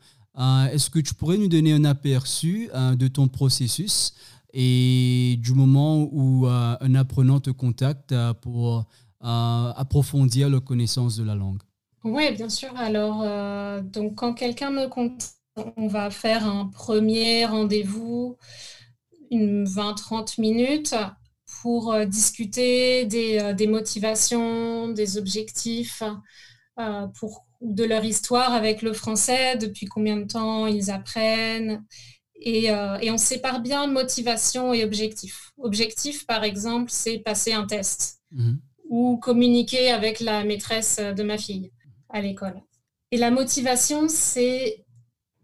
Est-ce 0.70 0.88
que 0.88 1.00
tu 1.00 1.14
pourrais 1.14 1.36
nous 1.36 1.48
donner 1.48 1.72
un 1.72 1.84
aperçu 1.84 2.70
de 2.72 3.08
ton 3.08 3.26
processus? 3.26 4.14
Et 4.52 5.36
du 5.38 5.52
moment 5.52 6.08
où 6.10 6.46
euh, 6.46 6.76
un 6.80 6.94
apprenant 6.94 7.40
te 7.40 7.50
contacte 7.50 8.12
euh, 8.12 8.32
pour 8.34 8.86
euh, 9.24 9.72
approfondir 9.76 10.48
la 10.48 10.60
connaissance 10.60 11.16
de 11.16 11.24
la 11.24 11.34
langue. 11.34 11.60
Oui, 12.04 12.32
bien 12.32 12.48
sûr. 12.48 12.70
Alors, 12.76 13.24
donc 13.82 14.14
quand 14.14 14.32
quelqu'un 14.32 14.70
me 14.70 14.86
contacte, 14.86 15.34
on 15.76 15.88
va 15.88 16.10
faire 16.10 16.46
un 16.46 16.66
premier 16.66 17.44
rendez-vous, 17.44 18.36
une 19.32 19.64
20-30 19.64 20.40
minutes, 20.40 20.94
pour 21.60 21.94
discuter 22.06 23.04
des, 23.04 23.66
motivations, 23.66 24.88
des 24.90 25.18
objectifs, 25.18 26.04
pour, 27.18 27.48
de 27.60 27.84
leur 27.84 28.04
histoire 28.04 28.52
avec 28.54 28.80
le 28.80 28.92
français, 28.92 29.56
depuis 29.56 29.86
combien 29.86 30.16
de 30.16 30.24
temps 30.24 30.68
ils 30.68 30.92
apprennent, 30.92 31.84
euh, 32.46 32.98
et, 33.00 33.10
on 33.10 33.18
sépare 33.18 33.60
bien 33.60 33.86
motivation 33.86 34.72
et 34.72 34.84
objectif. 34.84 35.52
Objectif, 35.58 36.26
par 36.26 36.44
exemple, 36.44 36.90
c'est 36.90 37.18
passer 37.18 37.52
un 37.52 37.66
test 37.66 38.20
mhm. 38.30 38.60
ou 38.88 39.18
communiquer 39.18 39.90
avec 39.90 40.20
la 40.20 40.44
maîtresse 40.44 40.98
de 40.98 41.22
ma 41.22 41.36
fille 41.38 41.72
à 42.08 42.20
l'école. 42.20 42.62
Et 43.10 43.16
la 43.16 43.30
motivation, 43.30 44.08
c'est 44.08 44.84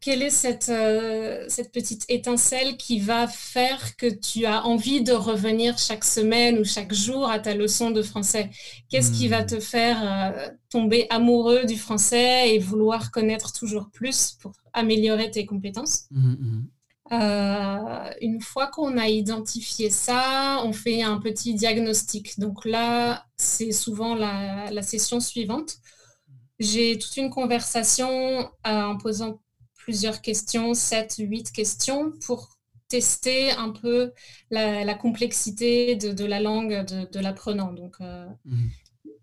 quelle 0.04 0.22
est 0.22 0.30
cette, 0.30 0.68
euh, 0.68 1.46
cette 1.48 1.72
petite 1.72 2.04
étincelle 2.10 2.76
qui 2.76 3.00
va 3.00 3.26
faire 3.26 3.96
que 3.96 4.06
tu 4.06 4.44
as 4.44 4.66
envie 4.66 5.02
de 5.02 5.12
revenir 5.12 5.78
chaque 5.78 6.04
semaine 6.04 6.58
ou 6.58 6.64
chaque 6.64 6.92
jour 6.92 7.30
à 7.30 7.38
ta 7.38 7.54
leçon 7.54 7.90
de 7.90 8.02
français? 8.02 8.50
Qu'est-ce 8.90 9.10
qui 9.10 9.28
va 9.28 9.40
mhm. 9.40 9.46
te 9.46 9.60
faire 9.60 10.02
euh, 10.02 10.48
tomber 10.68 11.06
amoureux 11.08 11.64
du 11.64 11.78
français 11.78 12.54
et 12.54 12.58
vouloir 12.58 13.10
connaître 13.10 13.54
toujours 13.54 13.88
plus 13.90 14.36
pour 14.42 14.52
améliorer 14.74 15.30
tes 15.30 15.46
compétences? 15.46 16.04
Mhm, 16.10 16.68
euh, 17.12 18.10
une 18.22 18.40
fois 18.40 18.68
qu'on 18.68 18.96
a 18.96 19.08
identifié 19.08 19.90
ça, 19.90 20.60
on 20.64 20.72
fait 20.72 21.02
un 21.02 21.18
petit 21.18 21.54
diagnostic. 21.54 22.38
Donc 22.38 22.64
là, 22.64 23.26
c'est 23.36 23.72
souvent 23.72 24.14
la, 24.14 24.82
session 24.82 25.20
suivante. 25.20 25.76
J'ai 26.58 26.98
toute 26.98 27.16
une 27.16 27.30
conversation 27.30 28.50
euh, 28.66 28.82
en 28.82 28.96
posant 28.96 29.40
plusieurs 29.76 30.22
questions, 30.22 30.72
7, 30.72 31.16
8 31.18 31.52
questions, 31.52 32.12
pour 32.24 32.48
tester 32.88 33.50
un 33.50 33.70
peu 33.70 34.12
la, 34.50 34.94
complexité 34.94 35.96
de, 35.96 36.24
la 36.24 36.40
langue 36.40 36.86
de, 36.86 37.20
l'apprenant. 37.20 37.72
Donc, 37.72 37.96
euh, 38.00 38.26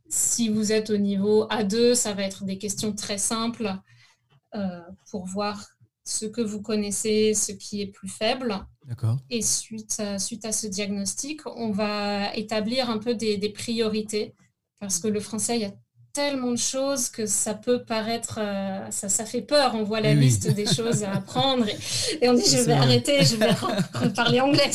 si 0.07 0.49
vous 0.49 0.71
êtes 0.71 0.91
au 0.91 0.97
niveau 0.97 1.47
A2, 1.47 1.95
ça 1.95 2.13
va 2.13 2.23
être 2.23 2.43
des 2.43 2.59
questions 2.59 2.93
très 2.93 3.17
simples 3.17 3.73
pour 5.09 5.25
voir 5.25 5.65
ce 6.03 6.25
que 6.25 6.41
vous 6.41 6.61
connaissez, 6.61 7.33
ce 7.33 7.51
qui 7.51 7.81
est 7.81 7.87
plus 7.87 8.09
faible. 8.09 8.65
Et 9.29 9.41
suite 9.41 9.99
à, 9.99 10.19
suite 10.19 10.45
à 10.45 10.51
ce 10.51 10.67
diagnostic, 10.67 11.41
on 11.45 11.71
va 11.71 12.35
établir 12.35 12.89
un 12.89 12.97
peu 12.97 13.13
des, 13.15 13.49
priorités. 13.49 14.33
Parce 14.79 14.99
que 14.99 15.07
le 15.07 15.19
français, 15.19 15.57
il 15.57 15.61
y 15.61 15.65
a 15.65 15.73
tellement 16.13 16.51
de 16.51 16.57
choses 16.57 17.07
que 17.07 17.25
ça 17.25 17.53
peut 17.53 17.83
paraître, 17.83 18.39
euh, 18.41 18.89
ça, 18.89 19.07
ça 19.07 19.25
fait 19.25 19.41
peur. 19.41 19.75
On 19.75 19.83
voit 19.83 20.01
la 20.01 20.13
liste 20.13 20.49
des 20.53 20.65
choses 20.65 21.03
à 21.03 21.13
apprendre 21.13 21.65
et, 22.21 22.27
on 22.27 22.33
dit 22.33 22.43
je 22.45 22.57
vais 22.57 22.73
arrêter, 22.73 23.23
je 23.23 23.37
vais 23.37 24.09
parler 24.13 24.41
anglais. 24.41 24.71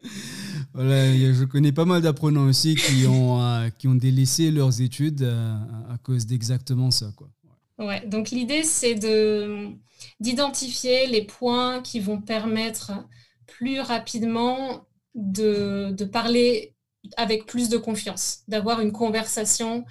voilà, 0.74 1.06
je 1.14 1.44
connais 1.44 1.72
pas 1.72 1.84
mal 1.86 2.02
d'apprenants 2.02 2.46
aussi 2.46 2.74
qui 2.74 3.06
ont, 3.06 3.40
euh, 3.40 3.68
qui 3.78 3.88
ont 3.88 3.94
délaissé 3.94 4.50
leurs 4.50 4.82
études 4.82 5.22
euh, 5.22 5.54
à 5.88 5.96
cause 5.98 6.26
d'exactement 6.26 6.90
ça. 6.90 7.10
Quoi. 7.16 7.28
Ouais, 7.80 8.06
donc 8.06 8.30
l'idée 8.30 8.62
c'est 8.62 8.94
de 8.94 9.68
d'identifier 10.20 11.06
les 11.06 11.24
points 11.24 11.82
qui 11.82 11.98
vont 11.98 12.20
permettre 12.20 12.92
plus 13.46 13.80
rapidement 13.80 14.86
de, 15.14 15.90
de 15.90 16.04
parler 16.04 16.74
avec 17.16 17.46
plus 17.46 17.68
de 17.68 17.78
confiance, 17.78 18.42
d'avoir 18.48 18.80
une 18.80 18.92
conversation 18.92 19.84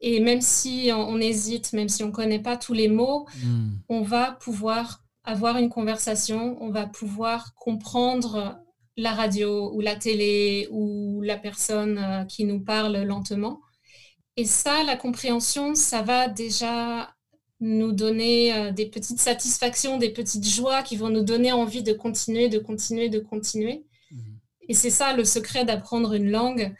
et 0.00 0.20
même 0.20 0.40
si 0.40 0.90
on, 0.94 1.18
hésite, 1.18 1.72
même 1.74 1.88
si 1.88 2.02
on 2.02 2.06
ne 2.06 2.12
connaît 2.12 2.38
pas 2.38 2.56
tous 2.56 2.72
les 2.72 2.88
mots, 2.88 3.26
hmm. 3.44 3.72
on 3.90 4.00
va 4.00 4.32
pouvoir 4.32 5.04
avoir 5.24 5.58
une 5.58 5.68
conversation, 5.68 6.56
on 6.62 6.70
va 6.70 6.86
pouvoir 6.86 7.54
comprendre 7.54 8.58
la 8.96 9.12
radio 9.12 9.70
ou 9.74 9.80
la 9.80 9.96
télé 9.96 10.68
ou 10.70 11.20
la 11.22 11.36
personne 11.36 11.98
euh, 11.98 12.24
qui 12.24 12.44
nous 12.44 12.60
parle 12.60 12.96
lentement. 13.02 13.60
Et 14.40 14.46
ça, 14.46 14.82
la 14.84 14.96
compréhension, 14.96 15.74
ça 15.74 16.00
va 16.00 16.26
déjà 16.26 17.14
nous 17.60 17.92
donner 17.92 18.54
euh, 18.54 18.72
des 18.72 18.86
petites 18.86 19.20
satisfactions, 19.20 19.98
des 19.98 20.08
petites 20.08 20.48
joies 20.48 20.82
qui 20.82 20.96
vont 20.96 21.10
nous 21.10 21.22
donner 21.22 21.52
envie 21.52 21.82
de 21.82 21.92
continuer, 21.92 22.48
de 22.48 22.58
continuer, 22.58 23.10
de 23.10 23.18
continuer. 23.18 23.84
Hmm. 24.10 24.38
Et 24.66 24.72
c'est 24.72 24.88
ça 24.88 25.14
le 25.14 25.26
secret 25.26 25.66
d'apprendre 25.66 26.14
une 26.14 26.30
langue. 26.30 26.74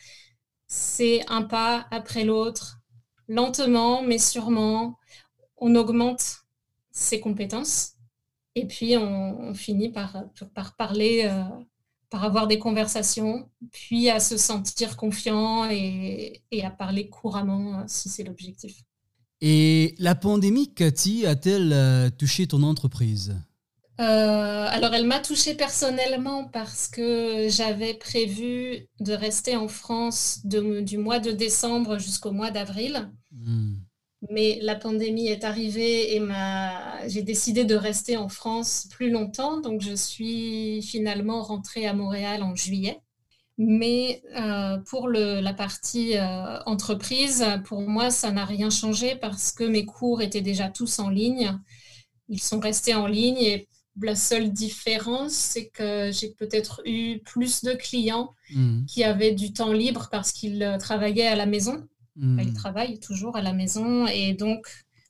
C'est 0.69 1.21
un 1.29 1.43
pas 1.43 1.87
après 1.91 2.25
l'autre, 2.25 2.81
lentement, 3.29 4.01
mais 4.01 4.17
sûrement, 4.17 4.99
on 5.59 5.75
augmente 5.75 6.47
ses 6.93 7.21
compétences 7.21 7.93
et 8.55 8.67
puis 8.67 8.97
on, 8.97 9.53
finit 9.53 9.91
par, 9.91 10.25
par 10.55 10.77
parler, 10.77 11.25
euh, 11.27 11.43
par 12.11 12.25
avoir 12.25 12.47
des 12.47 12.59
conversations, 12.59 13.49
puis 13.71 14.11
à 14.11 14.21
se 14.21 14.37
sentir 14.37 14.97
confiant 14.97 15.69
et, 15.71 16.43
à 16.63 16.71
parler 16.71 17.09
couramment 17.09 17.81
euh, 17.81 17.83
si 17.87 18.09
c'est 18.09 18.25
l'objectif. 18.25 18.83
Et 19.41 19.95
la 19.99 20.15
pandémie, 20.15 20.75
Cathy, 20.75 21.25
a-t-elle 21.25 21.73
euh, 21.73 22.11
touché 22.11 22.47
ton 22.47 22.63
entreprise? 22.63 23.35
Alors, 24.81 24.95
elle 24.95 25.07
m'a 25.07 25.19
touchée 25.19 25.55
personnellement 25.55 26.45
parce 26.45 26.89
que 26.89 27.49
j'avais 27.51 27.93
prévu 27.93 28.89
de 29.01 29.13
rester 29.13 29.57
en 29.57 29.69
France 29.69 30.41
du 30.45 30.97
mois 30.97 31.19
de 31.19 31.33
décembre 31.33 31.99
jusqu'au 31.99 32.33
mois 32.33 32.51
d'avril. 32.51 33.11
Hmm. 33.31 33.75
Mais 34.29 34.59
la 34.61 34.75
pandémie 34.75 35.29
est 35.29 35.45
arrivée 35.45 36.15
et 36.15 36.23
j'ai 37.07 37.23
décidé 37.23 37.65
de 37.65 37.75
rester 37.75 38.17
en 38.19 38.29
France 38.29 38.87
plus 38.91 39.11
longtemps. 39.11 39.61
Donc, 39.61 39.81
je 39.81 39.95
suis 39.95 40.83
finalement 40.83 41.43
rentrée 41.43 41.87
à 41.87 41.95
Montréal 41.95 42.43
en 42.43 42.55
juillet. 42.55 43.01
Mais 43.57 44.23
euh, 44.37 44.79
pour 44.89 45.09
la 45.09 45.53
partie 45.53 46.17
euh, 46.17 46.63
entreprise, 46.65 47.45
pour 47.65 47.83
moi, 47.83 48.11
ça 48.11 48.31
n'a 48.31 48.45
rien 48.45 48.71
changé 48.71 49.17
parce 49.17 49.53
que 49.53 49.65
mes 49.65 49.85
cours 49.85 50.23
étaient 50.23 50.41
déjà 50.41 50.69
tous 50.69 50.99
en 50.99 51.11
ligne. 51.11 51.59
Ils 52.29 52.41
sont 52.41 52.61
restés 52.61 52.95
en 52.95 53.07
ligne 53.07 53.39
et 53.39 53.69
la 54.01 54.15
seule 54.15 54.51
différence, 54.51 55.33
c'est 55.33 55.69
que 55.69 56.11
j'ai 56.13 56.31
peut-être 56.31 56.81
eu 56.87 57.19
plus 57.19 57.63
de 57.63 57.73
clients 57.73 58.35
hmm. 58.55 58.85
qui 58.87 59.05
avaient 59.05 59.33
du 59.33 59.53
temps 59.53 59.73
libre 59.73 60.09
parce 60.11 60.33
qu'ils 60.33 60.63
euh, 60.63 60.79
travaillaient 60.79 61.27
à 61.27 61.37
la 61.37 61.47
maison. 61.47 61.87
Ils 62.17 62.27
hmm. 62.27 62.53
travaillent 62.55 62.99
toujours 63.01 63.37
à 63.37 63.43
la 63.43 63.53
maison 63.53 64.07
et 64.07 64.35
donc 64.35 64.67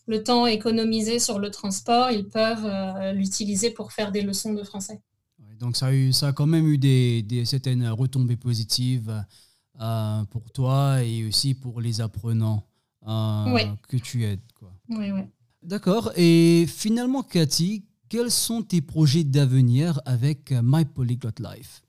le 0.06 0.22
temps 0.22 0.46
économisé 0.46 1.18
sur 1.18 1.38
le 1.38 1.50
transport, 1.50 2.10
ils 2.10 2.28
peuvent 2.28 2.66
euh, 2.66 3.12
l'utiliser 3.12 3.70
pour 3.70 3.92
faire 3.92 4.12
des 4.12 4.22
leçons 4.22 4.54
de 4.54 4.62
français. 4.62 5.00
donc 5.58 5.76
ça 5.76 5.86
a, 5.86 5.92
eu, 5.92 6.12
ça 6.12 6.28
a 6.28 6.32
quand 6.32 6.46
même 6.46 6.66
eu 6.66 6.78
des, 6.78 7.44
certaines 7.44 7.86
retombées 7.88 8.36
positives 8.36 9.24
euh, 9.80 10.24
pour 10.24 10.50
toi 10.52 11.02
et 11.02 11.26
aussi 11.26 11.54
pour 11.54 11.80
les 11.80 12.00
apprenants 12.00 12.66
que 13.02 13.96
tu 13.96 14.24
aides. 14.24 14.40
Oui, 14.88 15.10
oui. 15.12 15.22
D'accord. 15.62 16.12
Et 16.16 16.66
finalement, 16.66 17.22
Cathy, 17.22 17.84
quels 18.08 18.30
sont 18.30 18.62
tes 18.62 18.80
projets 18.80 19.24
d'avenir 19.24 20.00
avec 20.04 20.52
euh, 20.52 20.60
My 20.64 20.84
Polyglot 20.84 21.30
Life? 21.38 21.82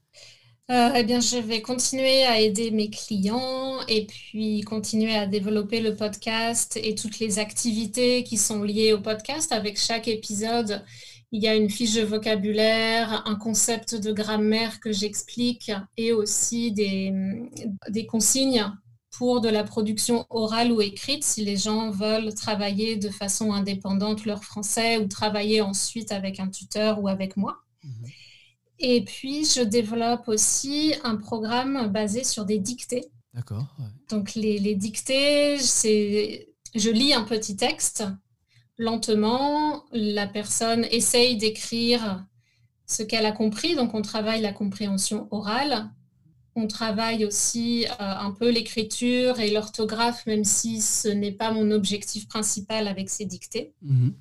Euh, 0.70 0.94
eh 0.96 1.04
bien, 1.04 1.20
je 1.20 1.38
vais 1.38 1.62
continuer 1.62 2.24
à 2.24 2.40
aider 2.40 2.72
mes 2.72 2.90
clients 2.90 3.80
et 3.90 4.06
puis 4.06 4.62
continuer 4.62 5.16
à 5.16 5.28
développer 5.28 5.82
le 5.82 5.96
podcast 5.96 6.80
et 6.82 6.96
toutes 6.96 7.20
les 7.20 7.40
activités 7.40 8.24
qui 8.24 8.38
sont 8.38 8.64
liées 8.64 8.94
au 8.94 9.02
podcast. 9.02 9.52
Avec 9.52 9.78
chaque 9.78 10.08
épisode, 10.08 10.82
il 11.34 11.44
y 11.44 11.48
a 11.48 11.56
une 11.56 11.70
fiche 11.70 11.96
de 11.96 12.04
vocabulaire, 12.04 13.24
un 13.26 13.36
concept 13.36 13.96
de 13.96 14.14
grammaire 14.14 14.80
que 14.80 14.92
j'explique 14.92 15.72
et 15.98 16.14
aussi 16.14 16.72
des, 16.72 18.06
consignes 18.08 18.72
pour 19.12 19.42
de 19.42 19.50
la 19.50 19.66
production 19.66 20.26
orale 20.30 20.72
ou 20.72 20.80
écrite, 20.80 21.26
si 21.26 21.44
les 21.44 21.58
gens 21.58 21.90
veulent 21.90 22.34
travailler 22.34 22.96
de 22.96 23.10
façon 23.10 23.52
indépendante 23.52 24.26
leur 24.26 24.44
français 24.44 24.98
ou 24.98 25.08
travailler 25.08 25.62
ensuite 25.62 26.14
avec 26.14 26.40
un 26.40 26.48
tuteur 26.48 27.02
ou 27.02 27.10
avec 27.10 27.36
moi. 27.36 27.58
Mhm. 27.84 28.10
Et 28.82 29.04
puis, 29.04 29.46
je 29.46 29.62
développe 29.62 30.28
aussi 30.28 30.94
un 31.04 31.16
programme 31.16 31.88
basé 31.88 32.24
sur 32.24 32.46
des 32.46 32.60
dictées. 32.60 33.06
D'accord. 33.34 33.66
Donc, 34.10 34.36
les, 34.36 34.60
les 34.60 34.76
dictées, 34.76 35.58
c'est 35.60 36.48
je 36.76 36.90
lis 36.90 37.14
un 37.14 37.24
petit 37.24 37.56
texte 37.56 38.04
lentement, 38.82 39.86
la 39.92 40.28
personne 40.28 40.86
essaye 40.92 41.38
d'écrire 41.38 42.26
ce 42.88 43.04
qu'elle 43.04 43.26
a 43.26 43.32
compris, 43.32 43.76
donc 43.76 43.94
on 43.94 44.02
travaille 44.02 44.42
la 44.42 44.52
compréhension 44.52 45.28
orale. 45.32 45.90
On 46.56 46.68
travaille 46.68 47.24
aussi 47.24 47.86
euh, 47.86 47.94
un 48.00 48.32
peu 48.32 48.50
l'écriture 48.50 49.40
et 49.40 49.52
l'orthographe, 49.52 50.26
même 50.26 50.44
si 50.44 50.82
ce 50.82 51.08
n'est 51.08 51.32
pas 51.32 51.52
mon 51.52 51.72
objectif 51.72 52.28
principal 52.28 52.88
avec 52.90 53.10
ces 53.10 53.26
dictées. 53.26 53.74
Mhm. 53.82 54.14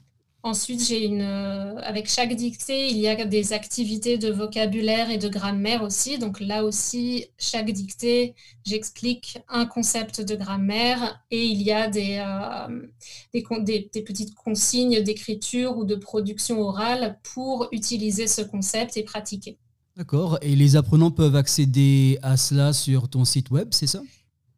Ensuite, 0.42 0.82
j'ai 0.82 1.04
une, 1.04 1.20
euh, 1.20 1.76
avec 1.82 2.08
chaque 2.08 2.34
dictée, 2.34 2.88
il 2.88 2.96
y 2.96 3.08
a 3.08 3.26
des 3.26 3.52
activités 3.52 4.16
de 4.16 4.32
vocabulaire 4.32 5.10
et 5.10 5.18
de 5.18 5.28
grammaire 5.28 5.82
aussi. 5.82 6.18
Donc 6.18 6.40
là 6.40 6.64
aussi, 6.64 7.26
chaque 7.36 7.70
dictée, 7.70 8.34
j'explique 8.64 9.38
un 9.48 9.66
concept 9.66 10.22
de 10.22 10.34
grammaire 10.36 11.22
et 11.30 11.44
il 11.44 11.60
y 11.60 11.72
a 11.72 11.88
des, 11.88 12.24
euh, 12.26 12.88
des, 13.34 13.90
des, 13.92 14.02
petites 14.02 14.34
consignes 14.34 15.02
d'écriture 15.02 15.76
ou 15.76 15.84
de 15.84 15.94
production 15.94 16.62
orale 16.62 17.18
pour 17.22 17.68
utiliser 17.70 18.26
ce 18.26 18.40
concept 18.40 18.96
et 18.96 19.02
pratiquer. 19.02 19.58
D'accord. 19.94 20.38
Et 20.40 20.56
les 20.56 20.74
apprenants 20.74 21.10
peuvent 21.10 21.36
accéder 21.36 22.18
à 22.22 22.38
cela 22.38 22.72
sur 22.72 23.10
ton 23.10 23.26
site 23.26 23.50
web, 23.50 23.68
c'est 23.72 23.86
ça? 23.86 24.00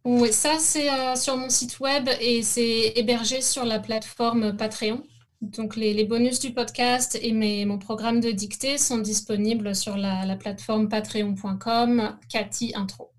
Oui, 0.04 0.32
ça 0.32 0.58
c'est 0.60 0.88
euh, 0.88 1.16
sur 1.16 1.36
mon 1.36 1.48
site 1.48 1.80
web 1.80 2.08
et 2.20 2.42
c'est 2.42 2.92
hébergé 2.94 3.40
sur 3.40 3.64
la 3.64 3.80
plateforme 3.80 4.56
Patreon. 4.56 5.02
Donc 5.42 5.74
les, 5.74 6.04
bonus 6.04 6.38
du 6.38 6.52
podcast 6.52 7.18
et 7.20 7.32
mes, 7.32 7.64
mon 7.64 7.76
programme 7.76 8.20
de 8.20 8.30
dictée 8.30 8.78
sont 8.78 8.98
disponibles 8.98 9.74
sur 9.74 9.96
la, 9.96 10.36
plateforme 10.36 10.88
patreon.com, 10.88 12.16
Cathy 12.28 12.72
Intro. 12.76 13.10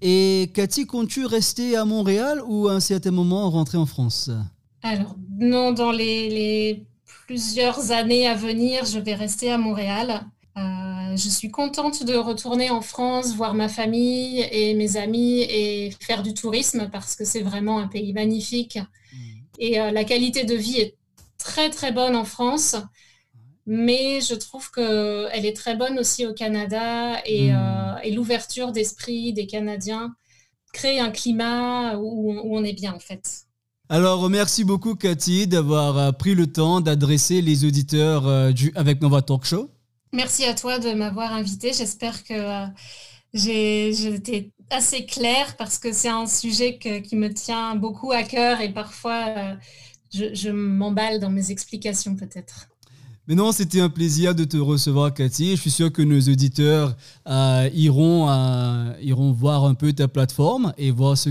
Et 0.00 0.52
Cathy, 0.54 0.86
comptes-tu 0.86 1.26
rester 1.26 1.74
à 1.74 1.84
Montréal 1.84 2.40
ou 2.46 2.68
à 2.68 2.74
un 2.74 2.80
certain 2.80 3.10
moment 3.10 3.50
rentrer 3.50 3.76
en 3.76 3.86
France? 3.86 4.30
Alors 4.84 5.16
non, 5.40 5.72
dans 5.72 5.90
les, 5.90 6.86
plusieurs 7.26 7.90
années 7.90 8.28
à 8.28 8.36
venir, 8.36 8.84
je 8.84 9.00
vais 9.00 9.14
rester 9.14 9.50
à 9.50 9.58
Montréal. 9.58 10.24
Euh, 10.56 11.16
je 11.16 11.28
suis 11.28 11.50
contente 11.50 12.04
de 12.04 12.14
retourner 12.14 12.70
en 12.70 12.82
France, 12.82 13.34
voir 13.34 13.52
ma 13.54 13.68
famille 13.68 14.46
et 14.52 14.74
mes 14.74 14.96
amis 14.96 15.40
et 15.40 15.92
faire 15.98 16.22
du 16.22 16.34
tourisme 16.34 16.88
parce 16.92 17.16
que 17.16 17.24
c'est 17.24 17.42
vraiment 17.42 17.80
un 17.80 17.88
pays 17.88 18.12
magnifique. 18.12 18.78
Mmh. 18.78 19.16
Et 19.58 19.80
euh, 19.80 19.90
la 19.90 20.04
qualité 20.04 20.44
de 20.44 20.54
vie 20.54 20.78
est 20.78 20.94
très 21.44 21.68
très 21.68 21.92
bonne 21.92 22.16
en 22.16 22.24
France, 22.24 22.74
mais 23.66 24.20
je 24.20 24.34
trouve 24.34 24.70
qu'elle 24.70 25.46
est 25.46 25.56
très 25.56 25.76
bonne 25.76 25.98
aussi 25.98 26.26
au 26.26 26.32
Canada 26.32 27.20
et, 27.26 27.52
mmh. 27.52 27.56
euh, 27.56 27.98
et 28.02 28.12
l'ouverture 28.12 28.72
d'esprit 28.72 29.32
des 29.34 29.46
Canadiens 29.46 30.14
crée 30.72 30.98
un 30.98 31.10
climat 31.10 31.96
où, 31.98 32.32
où, 32.32 32.56
on 32.56 32.64
est 32.64 32.72
bien 32.72 32.94
en 32.94 32.98
fait. 32.98 33.42
Alors 33.90 34.28
merci 34.30 34.64
beaucoup 34.64 34.94
Cathy 34.94 35.46
d'avoir 35.46 36.16
pris 36.16 36.34
le 36.34 36.46
temps 36.46 36.80
d'adresser 36.80 37.42
les 37.42 37.66
auditeurs 37.66 38.52
du 38.52 38.72
Avec 38.74 39.00
Nova 39.02 39.20
Talk 39.20 39.44
Show. 39.44 39.70
Merci 40.14 40.44
à 40.44 40.54
toi 40.54 40.78
de 40.78 40.92
m'avoir 40.92 41.32
invité. 41.32 41.72
J'espère 41.72 42.22
que 42.22 42.34
euh, 42.34 42.66
j'ai 43.32 43.88
été 44.14 44.52
assez 44.70 45.06
claire 45.06 45.56
parce 45.56 45.78
que 45.78 45.92
c'est 45.92 46.08
un 46.08 46.26
sujet 46.26 46.78
qui 46.78 47.16
me 47.16 47.34
tient 47.34 47.74
beaucoup 47.74 48.12
à 48.12 48.22
cœur 48.22 48.60
et 48.60 48.72
parfois 48.72 49.24
euh, 49.36 49.54
je, 50.14 50.50
m'emballe 50.50 51.20
dans 51.20 51.30
mes 51.30 51.50
explications 51.50 52.14
peut-être. 52.14 52.68
Mais 53.26 53.34
non, 53.34 53.52
c'était 53.52 53.80
un 53.80 53.88
plaisir 53.88 54.34
de 54.34 54.44
te 54.44 54.58
recevoir, 54.58 55.14
Cathy. 55.14 55.52
Je 55.56 55.60
suis 55.60 55.70
sûr 55.70 55.90
que 55.90 56.02
nos 56.02 56.20
auditeurs 56.20 56.94
euh, 57.26 57.70
iront, 57.72 58.28
euh, 58.28 58.92
iront 59.00 59.32
voir 59.32 59.64
un 59.64 59.74
peu 59.74 59.94
ta 59.94 60.08
plateforme 60.08 60.74
et 60.76 60.90
voir 60.90 61.16
ce 61.16 61.30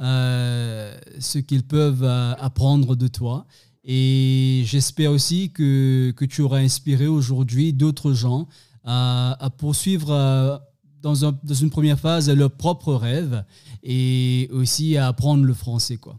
euh, 0.00 0.98
qu'ils 1.46 1.62
peuvent 1.62 2.04
apprendre 2.04 2.96
de 2.96 3.06
toi. 3.06 3.46
Et 3.84 4.62
j'espère 4.66 5.12
aussi 5.12 5.50
que, 5.50 6.12
tu 6.28 6.42
auras 6.42 6.58
inspiré 6.58 7.06
aujourd'hui 7.06 7.72
d'autres 7.72 8.12
gens 8.12 8.48
à 8.82 9.50
poursuivre 9.56 10.60
dans, 11.00 11.14
une 11.14 11.70
première 11.70 12.00
phase 12.00 12.28
leurs 12.28 12.50
propres 12.50 12.94
rêves 12.94 13.44
et 13.82 14.48
aussi 14.52 14.96
à 14.96 15.06
apprendre 15.06 15.44
le 15.44 15.54
français, 15.54 15.96
quoi. 15.96 16.16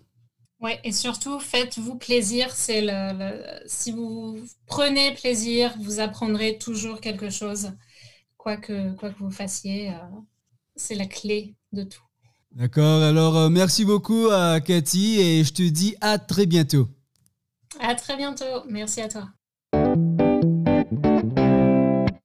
Ouais, 0.65 0.79
et 0.83 0.91
surtout, 0.91 1.39
faites-vous 1.39 1.93
plaisir. 1.93 2.49
C'est 2.49 2.81
le, 2.81 3.39
si 3.67 3.91
vous 3.91 4.39
prenez 4.65 5.13
plaisir, 5.13 5.71
vous 5.79 5.99
apprendrez 5.99 6.57
toujours 6.57 7.01
quelque 7.01 7.29
chose, 7.29 7.73
quoi 8.35 8.57
que, 8.57 8.95
quoi 8.95 9.11
que 9.11 9.19
vous 9.19 9.29
fassiez. 9.29 9.91
Euh, 9.91 9.93
c'est 10.75 10.95
la 10.95 11.05
clé 11.05 11.53
de 11.71 11.83
tout. 11.83 12.01
D'accord, 12.49 13.03
alors 13.03 13.37
euh, 13.37 13.49
merci 13.49 13.85
beaucoup 13.85 14.29
à 14.31 14.59
Cathy 14.59 15.21
et 15.21 15.43
je 15.43 15.53
te 15.53 15.61
dis 15.61 15.95
à 16.01 16.17
très 16.17 16.47
bientôt. 16.47 16.87
À 17.79 17.93
très 17.93 18.17
bientôt, 18.17 18.63
merci 18.67 19.01
à 19.01 19.07
toi. 19.07 19.27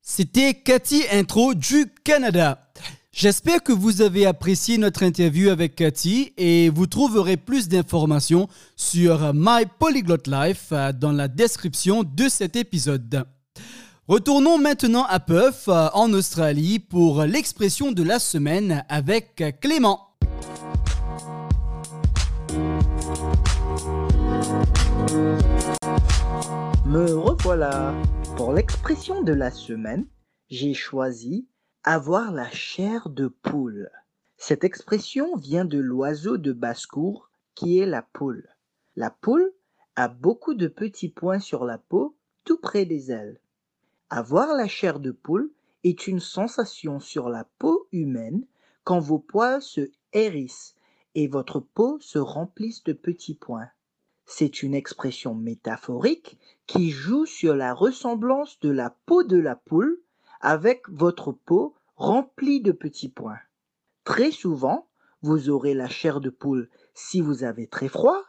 C'était 0.00 0.54
Cathy 0.54 1.02
Intro 1.12 1.52
du 1.52 1.92
Canada. 2.04 2.72
J'espère 3.12 3.62
que 3.64 3.72
vous 3.72 4.02
avez 4.02 4.24
apprécié 4.24 4.78
notre 4.78 5.02
interview 5.02 5.50
avec 5.50 5.74
Cathy 5.74 6.32
et 6.36 6.70
vous 6.70 6.86
trouverez 6.86 7.36
plus 7.36 7.68
d'informations 7.68 8.48
sur 8.76 9.32
My 9.34 9.64
Polyglot 9.80 10.16
Life 10.26 10.68
euh, 10.70 10.92
dans 10.92 11.10
la 11.10 11.26
description 11.26 12.04
de 12.04 12.28
cet 12.28 12.54
épisode. 12.54 13.24
Retournons 14.06 14.58
maintenant 14.58 15.04
à 15.06 15.18
Perth, 15.18 15.66
euh, 15.66 15.88
en 15.92 16.12
Australie, 16.12 16.78
pour 16.78 17.24
l'expression 17.24 17.90
de 17.90 18.04
la 18.04 18.20
semaine 18.20 18.84
avec 18.88 19.42
Clément. 19.60 20.14
Me 26.86 27.12
revoilà. 27.12 27.92
Pour 28.36 28.52
l'expression 28.52 29.22
de 29.22 29.32
la 29.32 29.50
semaine, 29.50 30.06
j'ai 30.48 30.74
choisi 30.74 31.49
avoir 31.82 32.30
la 32.30 32.50
chair 32.50 33.08
de 33.08 33.28
poule. 33.28 33.90
Cette 34.36 34.64
expression 34.64 35.34
vient 35.36 35.64
de 35.64 35.78
l'oiseau 35.78 36.36
de 36.36 36.52
basse-cour 36.52 37.30
qui 37.54 37.78
est 37.78 37.86
la 37.86 38.02
poule. 38.02 38.46
La 38.96 39.08
poule 39.08 39.50
a 39.96 40.08
beaucoup 40.08 40.52
de 40.52 40.68
petits 40.68 41.08
points 41.08 41.38
sur 41.38 41.64
la 41.64 41.78
peau 41.78 42.14
tout 42.44 42.58
près 42.58 42.84
des 42.84 43.10
ailes. 43.10 43.40
Avoir 44.10 44.54
la 44.54 44.68
chair 44.68 45.00
de 45.00 45.10
poule 45.10 45.50
est 45.82 46.06
une 46.06 46.20
sensation 46.20 47.00
sur 47.00 47.30
la 47.30 47.44
peau 47.58 47.88
humaine 47.92 48.44
quand 48.84 49.00
vos 49.00 49.18
poils 49.18 49.62
se 49.62 49.90
hérissent 50.12 50.74
et 51.14 51.28
votre 51.28 51.60
peau 51.60 51.98
se 52.00 52.18
remplisse 52.18 52.84
de 52.84 52.92
petits 52.92 53.34
points. 53.34 53.70
C'est 54.26 54.62
une 54.62 54.74
expression 54.74 55.34
métaphorique 55.34 56.38
qui 56.66 56.90
joue 56.90 57.24
sur 57.24 57.56
la 57.56 57.72
ressemblance 57.72 58.60
de 58.60 58.68
la 58.68 58.90
peau 59.06 59.22
de 59.22 59.38
la 59.38 59.56
poule 59.56 59.98
avec 60.40 60.88
votre 60.88 61.32
peau 61.32 61.74
remplie 61.96 62.60
de 62.60 62.72
petits 62.72 63.08
points. 63.08 63.38
Très 64.04 64.30
souvent, 64.30 64.88
vous 65.22 65.50
aurez 65.50 65.74
la 65.74 65.88
chair 65.88 66.20
de 66.20 66.30
poule 66.30 66.68
si 66.94 67.20
vous 67.20 67.44
avez 67.44 67.66
très 67.66 67.88
froid, 67.88 68.22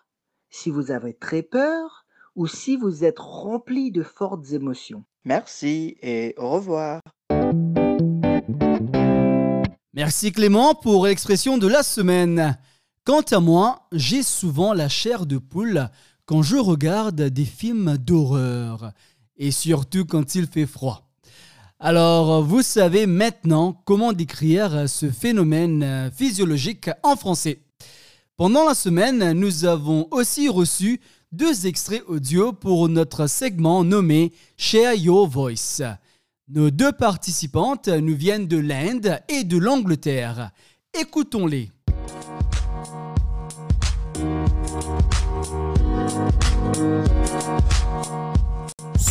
si 0.50 0.70
vous 0.70 0.92
avez 0.92 1.14
très 1.14 1.42
peur 1.42 2.06
ou 2.36 2.48
si 2.48 2.76
vous 2.76 3.04
êtes 3.04 3.20
rempli 3.20 3.92
de 3.92 4.04
fortes 4.04 4.52
émotions. 4.52 5.04
Merci 5.24 5.98
et 6.02 6.34
au 6.38 6.50
revoir. 6.50 7.02
Merci 9.94 10.32
Clément 10.32 10.74
pour 10.74 11.06
l'expression 11.06 11.58
de 11.58 11.68
la 11.68 11.84
semaine. 11.84 12.58
Quant 13.04 13.22
à 13.32 13.40
moi, 13.40 13.88
j'ai 13.92 14.24
souvent 14.24 14.74
la 14.74 14.90
chair 14.90 15.26
de 15.26 15.38
poule 15.38 15.90
quand 16.26 16.44
je 16.44 16.58
regarde 16.58 17.22
des 17.22 17.46
films 17.46 17.98
d'horreur, 17.98 18.94
et 19.36 19.52
surtout 19.52 20.06
quand 20.06 20.36
il 20.36 20.48
fait 20.48 20.66
froid. 20.66 21.11
Alors, 21.84 22.44
vous 22.44 22.62
savez 22.62 23.08
maintenant 23.08 23.82
comment 23.86 24.14
décrire 24.14 24.88
ce 24.88 25.10
phénomène 25.10 26.12
physiologique 26.16 26.92
en 27.02 27.16
français. 27.16 27.58
Pendant 28.38 28.68
la 28.68 28.76
semaine, 28.76 29.32
nous 29.32 29.66
avons 29.66 30.08
aussi 30.12 30.48
reçu 30.48 31.02
deux 31.32 31.66
extraits 31.66 32.04
audio 32.06 32.54
pour 32.54 32.88
notre 32.88 33.26
segment 33.26 33.84
nommé 33.84 34.32
Share 34.58 34.94
Your 34.94 35.28
Voice. 35.28 35.82
Nos 36.50 36.70
deux 36.70 36.92
participantes 36.92 37.88
nous 37.88 38.16
viennent 38.16 38.48
de 38.48 38.60
l'Inde 38.60 39.20
et 39.28 39.44
de 39.44 39.58
l'Angleterre. 39.58 40.52
Écoutons-les. 40.94 41.72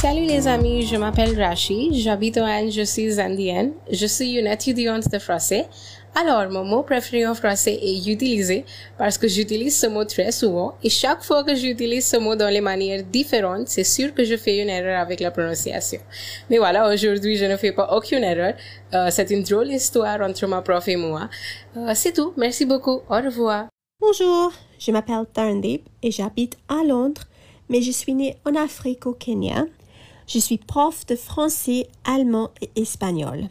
Salut 0.00 0.24
les 0.24 0.48
amis, 0.48 0.86
je 0.86 0.96
m'appelle 0.96 1.38
Rashi, 1.38 1.90
j'habite 1.92 2.38
en 2.38 2.46
Inde, 2.46 2.70
je 2.70 2.80
suis 2.80 3.20
indienne, 3.20 3.72
je 3.92 4.06
suis 4.06 4.38
une 4.38 4.46
étudiante 4.46 5.06
de 5.10 5.18
français. 5.18 5.66
Alors, 6.14 6.50
mon 6.50 6.64
mot 6.64 6.82
préféré 6.82 7.26
en 7.26 7.34
français 7.34 7.78
est 7.82 8.08
utiliser 8.08 8.64
parce 8.96 9.18
que 9.18 9.28
j'utilise 9.28 9.78
ce 9.78 9.88
mot 9.88 10.06
très 10.06 10.32
souvent 10.32 10.72
et 10.82 10.88
chaque 10.88 11.22
fois 11.22 11.44
que 11.44 11.54
j'utilise 11.54 12.06
ce 12.06 12.16
mot 12.16 12.34
dans 12.34 12.48
les 12.48 12.62
manières 12.62 13.04
différentes, 13.04 13.68
c'est 13.68 13.84
sûr 13.84 14.14
que 14.14 14.24
je 14.24 14.38
fais 14.38 14.62
une 14.62 14.70
erreur 14.70 15.00
avec 15.00 15.20
la 15.20 15.30
prononciation. 15.30 16.00
Mais 16.48 16.56
voilà, 16.56 16.90
aujourd'hui, 16.90 17.36
je 17.36 17.44
ne 17.44 17.58
fais 17.58 17.72
pas 17.72 17.94
aucune 17.94 18.24
erreur. 18.24 18.54
Euh, 18.94 19.08
c'est 19.10 19.30
une 19.30 19.42
drôle 19.42 19.68
histoire 19.68 20.22
entre 20.22 20.46
ma 20.46 20.62
prof 20.62 20.88
et 20.88 20.96
moi. 20.96 21.28
Euh, 21.76 21.92
c'est 21.94 22.14
tout. 22.14 22.32
Merci 22.38 22.64
beaucoup. 22.64 23.02
Au 23.10 23.16
revoir. 23.16 23.66
Bonjour, 24.00 24.50
je 24.78 24.92
m'appelle 24.92 25.26
Tarndip 25.30 25.86
et 26.02 26.10
j'habite 26.10 26.56
à 26.70 26.82
Londres, 26.88 27.24
mais 27.68 27.82
je 27.82 27.90
suis 27.90 28.14
née 28.14 28.38
en 28.46 28.54
Afrique 28.54 29.04
au 29.04 29.12
Kenya. 29.12 29.66
Je 30.32 30.38
suis 30.38 30.58
prof 30.58 31.06
de 31.06 31.16
français, 31.16 31.88
allemand 32.04 32.50
et 32.62 32.70
espagnol. 32.80 33.48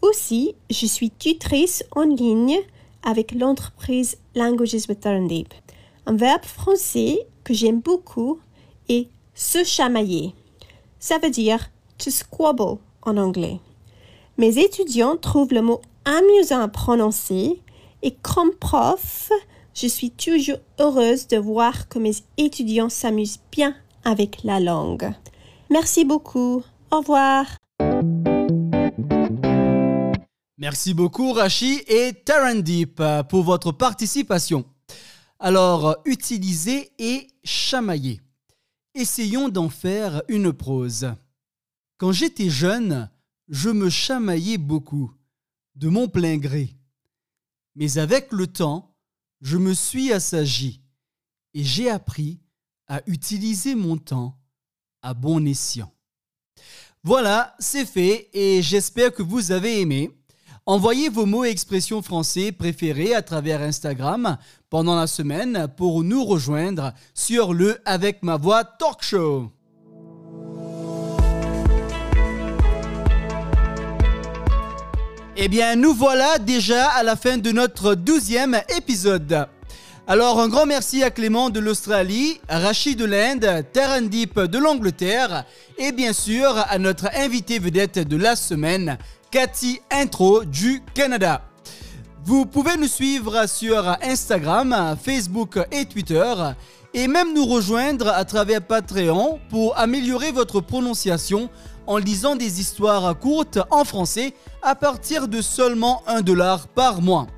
Aussi, 0.00 0.54
je 0.70 0.86
suis 0.86 1.10
tutrice 1.10 1.82
en 1.90 2.04
ligne 2.04 2.56
avec 3.02 3.32
l'entreprise 3.32 4.16
Languages 4.36 4.86
with 4.88 5.00
Tarndip. 5.00 5.52
Un 6.06 6.14
verbe 6.14 6.44
français 6.44 7.18
que 7.42 7.52
j'aime 7.52 7.80
beaucoup 7.80 8.38
est 8.88 9.08
se 9.34 9.64
chamailler. 9.64 10.32
Ça 11.00 11.18
veut 11.18 11.30
dire 11.30 11.68
to 11.98 12.12
squabble 12.12 12.78
en 13.02 13.16
anglais. 13.16 13.58
Mes 14.38 14.56
étudiants 14.58 15.16
trouvent 15.16 15.52
le 15.52 15.62
mot 15.62 15.80
amusant 16.04 16.60
à 16.60 16.68
prononcer 16.68 17.60
et 18.02 18.14
comme 18.22 18.52
prof, 18.52 19.32
je 19.74 19.88
suis 19.88 20.12
toujours 20.12 20.58
heureuse 20.78 21.26
de 21.26 21.38
voir 21.38 21.88
que 21.88 21.98
mes 21.98 22.14
étudiants 22.36 22.88
s'amusent 22.88 23.40
bien 23.50 23.74
avec 24.04 24.44
la 24.44 24.60
langue. 24.60 25.12
Merci 25.70 26.04
beaucoup. 26.04 26.62
Au 26.90 26.98
revoir. 26.98 27.46
Merci 30.58 30.92
beaucoup 30.92 31.32
Rachi 31.32 31.82
et 31.86 32.12
Tarandip 32.12 33.02
pour 33.28 33.44
votre 33.44 33.72
participation. 33.72 34.64
Alors, 35.38 35.96
utiliser 36.04 36.92
et 36.98 37.28
chamailler. 37.44 38.20
Essayons 38.94 39.48
d'en 39.48 39.68
faire 39.68 40.22
une 40.28 40.52
prose. 40.52 41.14
Quand 41.96 42.12
j'étais 42.12 42.50
jeune, 42.50 43.08
je 43.48 43.70
me 43.70 43.88
chamaillais 43.88 44.58
beaucoup, 44.58 45.12
de 45.76 45.88
mon 45.88 46.08
plein 46.08 46.36
gré. 46.36 46.76
Mais 47.74 47.98
avec 47.98 48.32
le 48.32 48.46
temps, 48.46 48.96
je 49.40 49.56
me 49.56 49.72
suis 49.72 50.12
assagi 50.12 50.82
et 51.54 51.64
j'ai 51.64 51.88
appris 51.88 52.40
à 52.86 53.00
utiliser 53.06 53.74
mon 53.74 53.96
temps 53.96 54.39
à 55.02 55.14
bon 55.14 55.46
escient. 55.46 55.92
Voilà, 57.02 57.54
c'est 57.58 57.86
fait 57.86 58.28
et 58.34 58.60
j'espère 58.62 59.12
que 59.12 59.22
vous 59.22 59.52
avez 59.52 59.80
aimé. 59.80 60.10
Envoyez 60.66 61.08
vos 61.08 61.26
mots 61.26 61.44
et 61.44 61.50
expressions 61.50 62.02
français 62.02 62.52
préférés 62.52 63.14
à 63.14 63.22
travers 63.22 63.62
Instagram 63.62 64.36
pendant 64.68 64.94
la 64.94 65.06
semaine 65.06 65.66
pour 65.76 66.04
nous 66.04 66.24
rejoindre 66.24 66.92
sur 67.14 67.54
le 67.54 67.80
Avec 67.86 68.22
ma 68.22 68.36
voix 68.36 68.64
Talk 68.64 69.02
Show. 69.02 69.50
Eh 75.42 75.48
bien, 75.48 75.74
nous 75.74 75.94
voilà 75.94 76.38
déjà 76.38 76.90
à 76.90 77.02
la 77.02 77.16
fin 77.16 77.38
de 77.38 77.50
notre 77.50 77.94
douzième 77.94 78.60
épisode. 78.76 79.48
Alors 80.12 80.40
un 80.40 80.48
grand 80.48 80.66
merci 80.66 81.04
à 81.04 81.12
Clément 81.12 81.50
de 81.50 81.60
l'Australie, 81.60 82.40
Rachid 82.48 82.98
de 82.98 83.04
l'Inde, 83.04 83.64
Terrandip 83.72 84.40
de 84.40 84.58
l'Angleterre 84.58 85.44
et 85.78 85.92
bien 85.92 86.12
sûr 86.12 86.52
à 86.68 86.78
notre 86.78 87.06
invité 87.14 87.60
vedette 87.60 88.00
de 88.00 88.16
la 88.16 88.34
semaine, 88.34 88.98
Cathy 89.30 89.80
Intro 89.88 90.44
du 90.44 90.82
Canada. 90.94 91.42
Vous 92.24 92.44
pouvez 92.44 92.76
nous 92.76 92.88
suivre 92.88 93.48
sur 93.48 93.86
Instagram, 94.02 94.96
Facebook 95.00 95.60
et 95.70 95.84
Twitter 95.84 96.34
et 96.92 97.06
même 97.06 97.32
nous 97.32 97.46
rejoindre 97.46 98.08
à 98.08 98.24
travers 98.24 98.62
Patreon 98.62 99.38
pour 99.48 99.78
améliorer 99.78 100.32
votre 100.32 100.60
prononciation 100.60 101.48
en 101.86 101.98
lisant 101.98 102.34
des 102.34 102.60
histoires 102.60 103.16
courtes 103.16 103.60
en 103.70 103.84
français 103.84 104.34
à 104.60 104.74
partir 104.74 105.28
de 105.28 105.40
seulement 105.40 106.02
1 106.08 106.22
dollar 106.22 106.66
par 106.66 107.00
mois. 107.00 107.28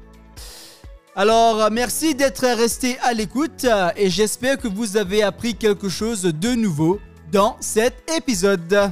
Alors, 1.14 1.70
merci 1.70 2.14
d'être 2.14 2.46
resté 2.46 2.98
à 3.02 3.12
l'écoute 3.12 3.66
et 3.96 4.08
j'espère 4.08 4.56
que 4.56 4.66
vous 4.66 4.96
avez 4.96 5.22
appris 5.22 5.54
quelque 5.54 5.90
chose 5.90 6.22
de 6.22 6.54
nouveau 6.54 7.00
dans 7.30 7.58
cet 7.60 8.10
épisode. 8.16 8.90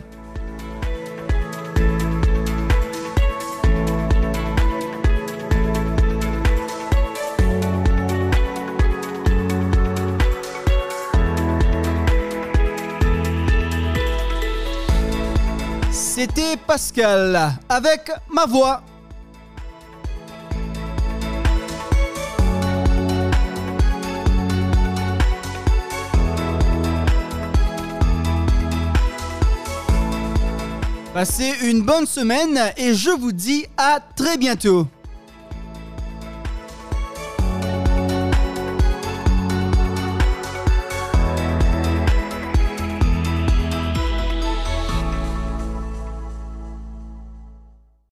C'était 15.90 16.58
Pascal 16.66 17.54
avec 17.70 18.10
ma 18.30 18.44
voix. 18.44 18.82
Passez 31.12 31.52
une 31.64 31.82
bonne 31.82 32.06
semaine 32.06 32.56
et 32.76 32.94
je 32.94 33.10
vous 33.10 33.32
dis 33.32 33.66
à 33.76 33.98
très 34.14 34.36
bientôt. 34.38 34.86